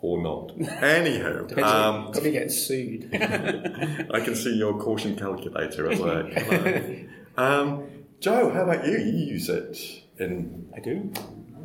Or 0.00 0.22
not. 0.22 0.58
Anyhow, 0.82 1.42
um, 1.62 2.10
Probably 2.10 2.32
get 2.32 2.50
sued. 2.50 3.10
I 3.14 4.20
can 4.20 4.34
see 4.34 4.54
your 4.56 4.80
caution 4.80 5.14
calculator 5.14 5.92
at 5.92 5.98
work. 6.00 7.06
um, 7.36 7.84
Joe, 8.22 8.50
how 8.50 8.62
about 8.62 8.86
you? 8.86 8.98
You 8.98 9.32
use 9.34 9.48
it 9.48 9.76
in 10.16 10.70
I 10.76 10.78
do. 10.78 11.12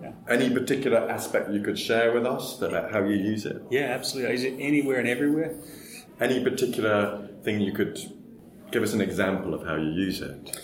Yeah. 0.01 0.13
any 0.27 0.49
particular 0.49 1.07
aspect 1.07 1.51
you 1.51 1.61
could 1.61 1.77
share 1.77 2.11
with 2.13 2.25
us 2.25 2.59
about 2.59 2.91
how 2.91 3.03
you 3.03 3.15
use 3.15 3.45
it? 3.45 3.61
Yeah, 3.69 3.93
absolutely. 3.93 4.33
Is 4.33 4.43
it 4.43 4.55
anywhere 4.59 4.97
and 4.99 5.07
everywhere? 5.07 5.55
Any 6.19 6.43
particular 6.43 7.29
thing 7.43 7.61
you 7.61 7.73
could 7.73 7.99
give 8.71 8.81
us 8.81 8.93
an 8.93 9.01
example 9.01 9.53
of 9.53 9.67
how 9.67 9.75
you 9.75 9.91
use 9.91 10.19
it? 10.19 10.59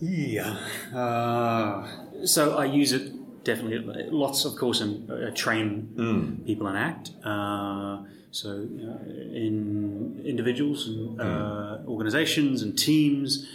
Yeah. 0.00 0.58
Uh, 0.94 2.26
so 2.26 2.58
I 2.58 2.66
use 2.66 2.92
it 2.92 3.42
definitely. 3.42 4.08
Lots, 4.10 4.44
of 4.44 4.56
course, 4.56 4.82
in 4.82 5.10
uh, 5.10 5.30
train 5.34 6.42
people 6.44 6.66
in 6.66 6.76
ACT. 6.76 7.12
Uh, 7.24 8.02
so 8.32 8.50
in 8.50 10.20
individuals 10.26 10.88
and 10.88 11.18
uh, 11.18 11.78
organizations 11.88 12.60
and 12.60 12.78
teams, 12.78 13.46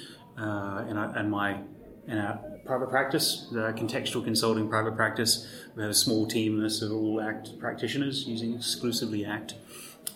uh, 0.42 0.86
and, 0.88 0.98
I, 0.98 1.14
and 1.16 1.30
my 1.30 1.60
in 2.08 2.18
our 2.18 2.40
private 2.66 2.90
practice, 2.90 3.48
the 3.52 3.74
contextual 3.74 4.24
consulting 4.24 4.68
private 4.68 4.96
practice, 4.96 5.48
we 5.76 5.84
have 5.84 5.92
a 5.92 5.96
small 5.96 6.28
team 6.28 6.62
that's 6.62 6.82
of 6.82 6.92
all 6.92 7.22
ACT 7.22 7.60
practitioners 7.60 8.28
using 8.28 8.56
exclusively 8.56 9.24
ACT. 9.24 9.56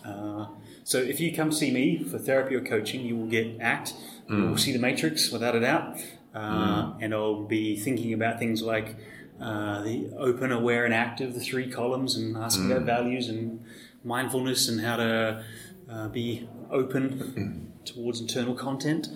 Uh, 0.04 0.46
so 0.84 0.98
if 0.98 1.20
you 1.20 1.34
come 1.34 1.52
see 1.52 1.72
me 1.72 2.02
for 2.02 2.18
therapy 2.18 2.54
or 2.54 2.60
coaching, 2.60 3.02
you 3.02 3.16
will 3.16 3.26
get 3.26 3.60
ACT. 3.60 3.94
You 4.28 4.48
will 4.50 4.58
see 4.58 4.72
the 4.72 4.78
matrix 4.80 5.30
without 5.30 5.54
a 5.54 5.60
doubt, 5.60 6.00
uh, 6.34 6.94
and 7.00 7.14
I'll 7.14 7.44
be 7.44 7.76
thinking 7.76 8.12
about 8.12 8.40
things 8.40 8.60
like 8.60 8.96
uh, 9.40 9.82
the 9.82 10.12
open, 10.18 10.50
aware, 10.50 10.84
and 10.84 10.92
active, 10.92 11.34
the 11.34 11.40
three 11.40 11.70
columns, 11.70 12.16
and 12.16 12.36
asking 12.36 12.72
about 12.72 12.82
values 12.82 13.28
and 13.28 13.64
mindfulness 14.02 14.68
and 14.68 14.80
how 14.80 14.96
to 14.96 15.44
uh, 15.88 16.08
be 16.08 16.48
open 16.70 17.72
towards 17.84 18.20
internal 18.20 18.54
content. 18.54 19.08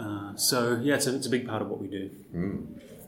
Uh, 0.00 0.36
so 0.36 0.78
yeah, 0.82 0.94
it's 0.94 1.06
a, 1.06 1.14
it's 1.14 1.26
a 1.26 1.30
big 1.30 1.46
part 1.46 1.60
of 1.62 1.68
what 1.68 1.80
we 1.80 1.88
do. 1.88 2.10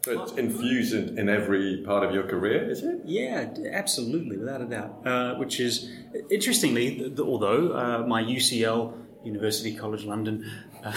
So 0.05 0.20
it's 0.22 0.33
infused 0.33 0.94
in, 0.94 1.16
in 1.18 1.28
every 1.28 1.83
part 1.87 2.02
of 2.05 2.12
your 2.12 2.24
career, 2.24 2.68
is 2.68 2.83
it? 2.83 3.02
Yeah, 3.05 3.48
absolutely, 3.72 4.37
without 4.37 4.61
a 4.61 4.64
doubt. 4.66 5.07
Uh, 5.07 5.35
which 5.37 5.61
is 5.61 5.88
interestingly, 6.28 6.87
th- 6.96 7.16
th- 7.16 7.20
although 7.20 7.72
uh, 7.72 8.05
my 8.07 8.20
UCL 8.22 8.94
University 9.24 9.72
College 9.76 10.05
London 10.05 10.44
uh, 10.85 10.92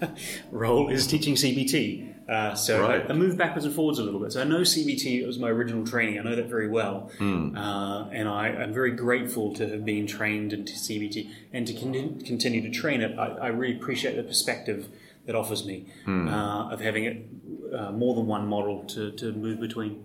role 0.52 0.88
is 0.88 1.06
teaching 1.08 1.34
CBT. 1.34 2.14
Uh, 2.28 2.54
so 2.54 2.82
Right. 2.82 3.04
I, 3.08 3.10
I 3.10 3.12
moved 3.12 3.36
backwards 3.38 3.66
and 3.66 3.74
forwards 3.74 3.98
a 3.98 4.02
little 4.04 4.20
bit. 4.20 4.32
So 4.32 4.40
I 4.40 4.44
know 4.44 4.60
CBT 4.60 5.22
it 5.22 5.26
was 5.26 5.38
my 5.38 5.48
original 5.48 5.84
training. 5.86 6.18
I 6.18 6.22
know 6.22 6.34
that 6.36 6.46
very 6.46 6.68
well, 6.68 7.10
uh, 7.20 8.08
and 8.12 8.28
I, 8.28 8.48
I'm 8.48 8.72
very 8.72 8.92
grateful 8.92 9.54
to 9.54 9.68
have 9.68 9.84
been 9.84 10.06
trained 10.06 10.52
into 10.52 10.72
CBT 10.72 11.30
and 11.52 11.66
to 11.66 11.72
con- 11.74 12.20
continue 12.24 12.62
to 12.62 12.70
train 12.70 13.00
it. 13.00 13.16
I, 13.18 13.26
I 13.26 13.46
really 13.48 13.76
appreciate 13.76 14.16
the 14.16 14.22
perspective 14.24 14.88
that 15.26 15.34
offers 15.34 15.64
me 15.66 15.92
uh, 16.06 16.68
of 16.70 16.80
having 16.80 17.04
it 17.04 17.26
uh, 17.74 17.92
more 17.92 18.14
than 18.14 18.26
one 18.26 18.46
model 18.46 18.84
to, 18.84 19.10
to 19.12 19.32
move 19.32 19.60
between. 19.60 20.04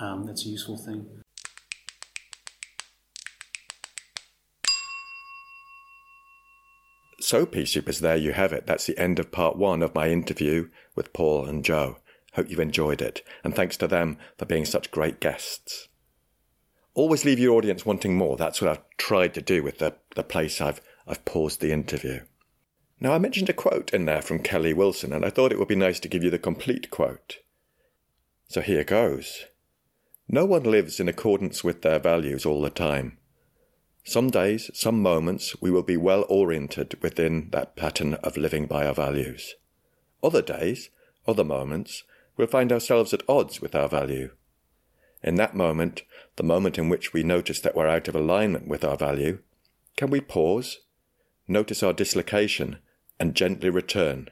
Um, 0.00 0.26
that's 0.26 0.44
a 0.44 0.48
useful 0.48 0.76
thing. 0.76 1.06
So, 7.20 7.46
Peacekeepers, 7.46 8.00
there 8.00 8.16
you 8.16 8.32
have 8.32 8.52
it. 8.52 8.66
That's 8.66 8.86
the 8.86 8.98
end 8.98 9.18
of 9.18 9.32
part 9.32 9.56
one 9.56 9.82
of 9.82 9.94
my 9.94 10.10
interview 10.10 10.68
with 10.94 11.14
Paul 11.14 11.46
and 11.46 11.64
Joe. 11.64 11.96
Hope 12.34 12.50
you've 12.50 12.60
enjoyed 12.60 13.00
it, 13.00 13.22
and 13.42 13.54
thanks 13.54 13.76
to 13.78 13.86
them 13.86 14.18
for 14.36 14.44
being 14.44 14.66
such 14.66 14.90
great 14.90 15.20
guests. 15.20 15.88
Always 16.92 17.24
leave 17.24 17.38
your 17.38 17.56
audience 17.56 17.86
wanting 17.86 18.16
more. 18.16 18.36
That's 18.36 18.60
what 18.60 18.70
I've 18.70 18.96
tried 18.98 19.32
to 19.34 19.40
do 19.40 19.62
with 19.62 19.78
the, 19.78 19.94
the 20.14 20.22
place 20.22 20.60
I've, 20.60 20.80
I've 21.06 21.24
paused 21.24 21.60
the 21.60 21.72
interview. 21.72 22.20
Now, 23.04 23.12
I 23.12 23.18
mentioned 23.18 23.50
a 23.50 23.52
quote 23.52 23.92
in 23.92 24.06
there 24.06 24.22
from 24.22 24.38
Kelly 24.38 24.72
Wilson, 24.72 25.12
and 25.12 25.26
I 25.26 25.28
thought 25.28 25.52
it 25.52 25.58
would 25.58 25.68
be 25.68 25.76
nice 25.76 26.00
to 26.00 26.08
give 26.08 26.24
you 26.24 26.30
the 26.30 26.38
complete 26.38 26.90
quote. 26.90 27.36
So 28.48 28.62
here 28.62 28.82
goes. 28.82 29.44
No 30.26 30.46
one 30.46 30.62
lives 30.62 30.98
in 30.98 31.06
accordance 31.06 31.62
with 31.62 31.82
their 31.82 31.98
values 31.98 32.46
all 32.46 32.62
the 32.62 32.70
time. 32.70 33.18
Some 34.04 34.30
days, 34.30 34.70
some 34.72 35.02
moments, 35.02 35.54
we 35.60 35.70
will 35.70 35.82
be 35.82 35.98
well 35.98 36.24
oriented 36.30 36.96
within 37.02 37.50
that 37.50 37.76
pattern 37.76 38.14
of 38.24 38.38
living 38.38 38.64
by 38.64 38.86
our 38.86 38.94
values. 38.94 39.54
Other 40.22 40.40
days, 40.40 40.88
other 41.28 41.44
moments, 41.44 42.04
we'll 42.38 42.46
find 42.46 42.72
ourselves 42.72 43.12
at 43.12 43.28
odds 43.28 43.60
with 43.60 43.74
our 43.74 43.90
value. 43.90 44.30
In 45.22 45.34
that 45.34 45.54
moment, 45.54 46.04
the 46.36 46.42
moment 46.42 46.78
in 46.78 46.88
which 46.88 47.12
we 47.12 47.22
notice 47.22 47.60
that 47.60 47.76
we're 47.76 47.86
out 47.86 48.08
of 48.08 48.16
alignment 48.16 48.66
with 48.66 48.82
our 48.82 48.96
value, 48.96 49.40
can 49.94 50.08
we 50.08 50.22
pause, 50.22 50.78
notice 51.46 51.82
our 51.82 51.92
dislocation, 51.92 52.78
and 53.18 53.34
gently 53.34 53.70
return? 53.70 54.28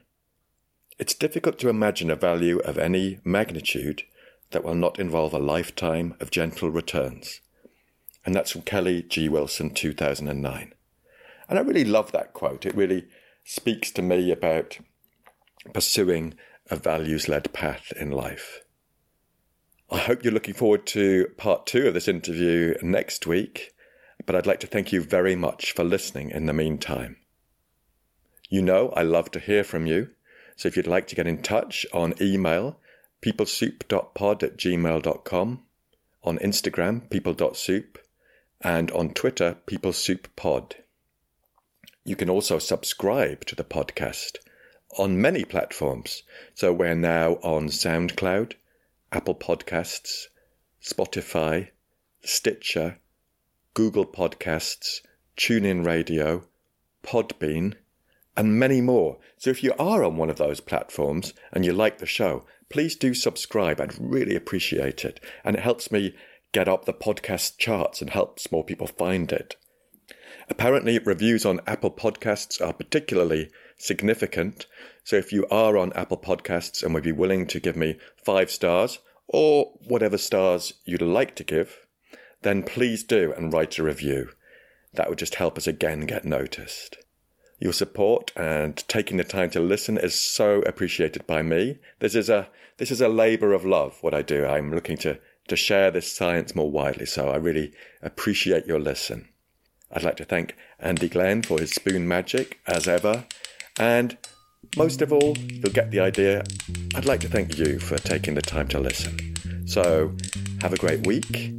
It's 0.98 1.14
difficult 1.14 1.58
to 1.60 1.68
imagine 1.68 2.10
a 2.10 2.16
value 2.16 2.58
of 2.60 2.78
any 2.78 3.18
magnitude 3.24 4.02
that 4.50 4.64
will 4.64 4.74
not 4.74 4.98
involve 4.98 5.32
a 5.34 5.38
lifetime 5.38 6.14
of 6.20 6.30
gentle 6.30 6.70
returns. 6.70 7.40
And 8.24 8.34
that's 8.34 8.52
from 8.52 8.62
Kelly 8.62 9.02
G. 9.02 9.28
Wilson, 9.28 9.70
2009. 9.70 10.74
And 11.48 11.58
I 11.58 11.62
really 11.62 11.84
love 11.84 12.12
that 12.12 12.32
quote. 12.32 12.64
It 12.64 12.74
really 12.74 13.06
speaks 13.44 13.90
to 13.92 14.02
me 14.02 14.30
about 14.30 14.78
pursuing 15.74 16.34
a 16.70 16.76
values 16.76 17.28
led 17.28 17.52
path 17.52 17.92
in 17.98 18.10
life. 18.10 18.60
I 19.90 19.98
hope 19.98 20.24
you're 20.24 20.32
looking 20.32 20.54
forward 20.54 20.86
to 20.88 21.28
part 21.36 21.66
two 21.66 21.86
of 21.86 21.94
this 21.94 22.08
interview 22.08 22.74
next 22.80 23.26
week, 23.26 23.72
but 24.24 24.34
I'd 24.34 24.46
like 24.46 24.60
to 24.60 24.66
thank 24.66 24.92
you 24.92 25.02
very 25.02 25.36
much 25.36 25.72
for 25.72 25.84
listening 25.84 26.30
in 26.30 26.46
the 26.46 26.52
meantime. 26.52 27.16
You 28.52 28.60
know 28.60 28.90
I 28.90 29.00
love 29.02 29.30
to 29.30 29.40
hear 29.40 29.64
from 29.64 29.86
you, 29.86 30.10
so 30.56 30.68
if 30.68 30.76
you'd 30.76 30.86
like 30.86 31.06
to 31.06 31.14
get 31.14 31.26
in 31.26 31.40
touch 31.40 31.86
on 31.90 32.12
email, 32.20 32.78
peoplesoup.pod 33.22 34.42
at 34.42 34.58
gmail.com, 34.58 35.62
on 36.22 36.38
Instagram, 36.38 37.08
people.soup, 37.08 37.98
and 38.60 38.90
on 38.90 39.14
Twitter, 39.14 39.56
peoplesouppod. 39.66 40.74
You 42.04 42.14
can 42.14 42.28
also 42.28 42.58
subscribe 42.58 43.46
to 43.46 43.54
the 43.54 43.64
podcast 43.64 44.36
on 44.98 45.18
many 45.18 45.44
platforms. 45.44 46.22
So 46.52 46.74
we're 46.74 46.94
now 46.94 47.36
on 47.36 47.68
SoundCloud, 47.68 48.52
Apple 49.10 49.34
Podcasts, 49.34 50.26
Spotify, 50.82 51.68
Stitcher, 52.20 52.98
Google 53.72 54.04
Podcasts, 54.04 55.00
TuneIn 55.38 55.86
Radio, 55.86 56.44
Podbean, 57.02 57.76
and 58.36 58.58
many 58.58 58.80
more. 58.80 59.18
So 59.36 59.50
if 59.50 59.62
you 59.62 59.72
are 59.78 60.04
on 60.04 60.16
one 60.16 60.30
of 60.30 60.36
those 60.36 60.60
platforms 60.60 61.34
and 61.52 61.64
you 61.64 61.72
like 61.72 61.98
the 61.98 62.06
show, 62.06 62.44
please 62.70 62.96
do 62.96 63.14
subscribe. 63.14 63.80
I'd 63.80 63.98
really 63.98 64.34
appreciate 64.34 65.04
it. 65.04 65.20
And 65.44 65.56
it 65.56 65.62
helps 65.62 65.90
me 65.90 66.14
get 66.52 66.68
up 66.68 66.84
the 66.84 66.92
podcast 66.92 67.58
charts 67.58 68.00
and 68.00 68.10
helps 68.10 68.52
more 68.52 68.64
people 68.64 68.86
find 68.86 69.30
it. 69.32 69.56
Apparently, 70.48 70.98
reviews 70.98 71.46
on 71.46 71.60
Apple 71.66 71.90
Podcasts 71.90 72.64
are 72.66 72.72
particularly 72.72 73.50
significant. 73.76 74.66
So 75.04 75.16
if 75.16 75.32
you 75.32 75.46
are 75.50 75.76
on 75.76 75.92
Apple 75.94 76.18
Podcasts 76.18 76.82
and 76.82 76.94
would 76.94 77.04
be 77.04 77.12
willing 77.12 77.46
to 77.48 77.60
give 77.60 77.76
me 77.76 77.98
five 78.24 78.50
stars 78.50 78.98
or 79.28 79.72
whatever 79.86 80.18
stars 80.18 80.74
you'd 80.84 81.02
like 81.02 81.34
to 81.36 81.44
give, 81.44 81.86
then 82.42 82.62
please 82.62 83.04
do 83.04 83.32
and 83.36 83.52
write 83.52 83.78
a 83.78 83.82
review. 83.82 84.30
That 84.94 85.08
would 85.08 85.18
just 85.18 85.36
help 85.36 85.56
us 85.56 85.66
again 85.66 86.00
get 86.06 86.24
noticed. 86.24 86.98
Your 87.62 87.72
support 87.72 88.32
and 88.34 88.76
taking 88.88 89.18
the 89.18 89.24
time 89.24 89.48
to 89.50 89.60
listen 89.60 89.96
is 89.96 90.20
so 90.20 90.62
appreciated 90.62 91.28
by 91.28 91.42
me. 91.42 91.78
This 92.00 92.16
is 92.16 92.28
a 92.28 92.48
this 92.78 92.90
is 92.90 93.00
a 93.00 93.06
labour 93.06 93.52
of 93.52 93.64
love. 93.64 93.98
What 94.00 94.14
I 94.14 94.22
do, 94.22 94.44
I'm 94.44 94.74
looking 94.74 94.96
to 94.96 95.20
to 95.46 95.54
share 95.54 95.92
this 95.92 96.10
science 96.10 96.56
more 96.56 96.68
widely. 96.68 97.06
So 97.06 97.28
I 97.28 97.36
really 97.36 97.72
appreciate 98.02 98.66
your 98.66 98.80
listen. 98.80 99.28
I'd 99.92 100.02
like 100.02 100.16
to 100.16 100.24
thank 100.24 100.56
Andy 100.80 101.08
Glenn 101.08 101.42
for 101.42 101.60
his 101.60 101.70
spoon 101.70 102.08
magic 102.08 102.58
as 102.66 102.88
ever, 102.88 103.26
and 103.78 104.18
most 104.76 105.00
of 105.00 105.12
all, 105.12 105.38
you'll 105.38 105.72
get 105.72 105.92
the 105.92 106.00
idea. 106.00 106.42
I'd 106.96 107.04
like 107.04 107.20
to 107.20 107.28
thank 107.28 107.58
you 107.58 107.78
for 107.78 107.96
taking 107.96 108.34
the 108.34 108.42
time 108.42 108.66
to 108.68 108.80
listen. 108.80 109.68
So 109.68 110.12
have 110.62 110.72
a 110.72 110.78
great 110.78 111.06
week. 111.06 111.52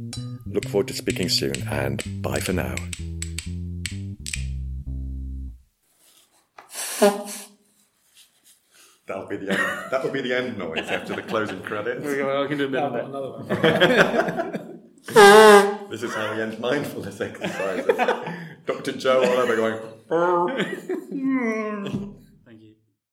Look 0.44 0.68
forward 0.68 0.88
to 0.88 0.94
speaking 0.94 1.30
soon, 1.30 1.66
and 1.68 2.04
bye 2.20 2.40
for 2.40 2.52
now. 2.52 2.74
That'll 9.14 9.28
be 9.28 9.36
the 9.36 9.52
end. 9.52 9.60
That 9.92 10.02
would 10.02 10.12
be 10.12 10.22
the 10.22 10.36
end 10.36 10.58
noise 10.58 10.88
after 10.88 11.14
the 11.14 11.22
closing 11.22 11.62
credits. 11.62 12.04
We 12.04 12.16
go. 12.16 12.42
I 12.42 12.48
can 12.48 12.58
do 12.58 12.64
a 12.64 12.68
bit 12.68 12.82
of 12.82 12.94
I've 12.94 13.12
got 13.12 13.46
that. 13.46 14.54
another 14.56 14.64
one. 14.64 14.70
This 15.90 16.02
is 16.02 16.12
how 16.14 16.34
we 16.34 16.42
end 16.42 16.58
mindfulness 16.58 17.20
exercises. 17.20 17.86
Dr. 18.66 18.92
Joe 18.92 19.22
all 19.22 19.38
over 19.38 19.54
going. 19.54 19.78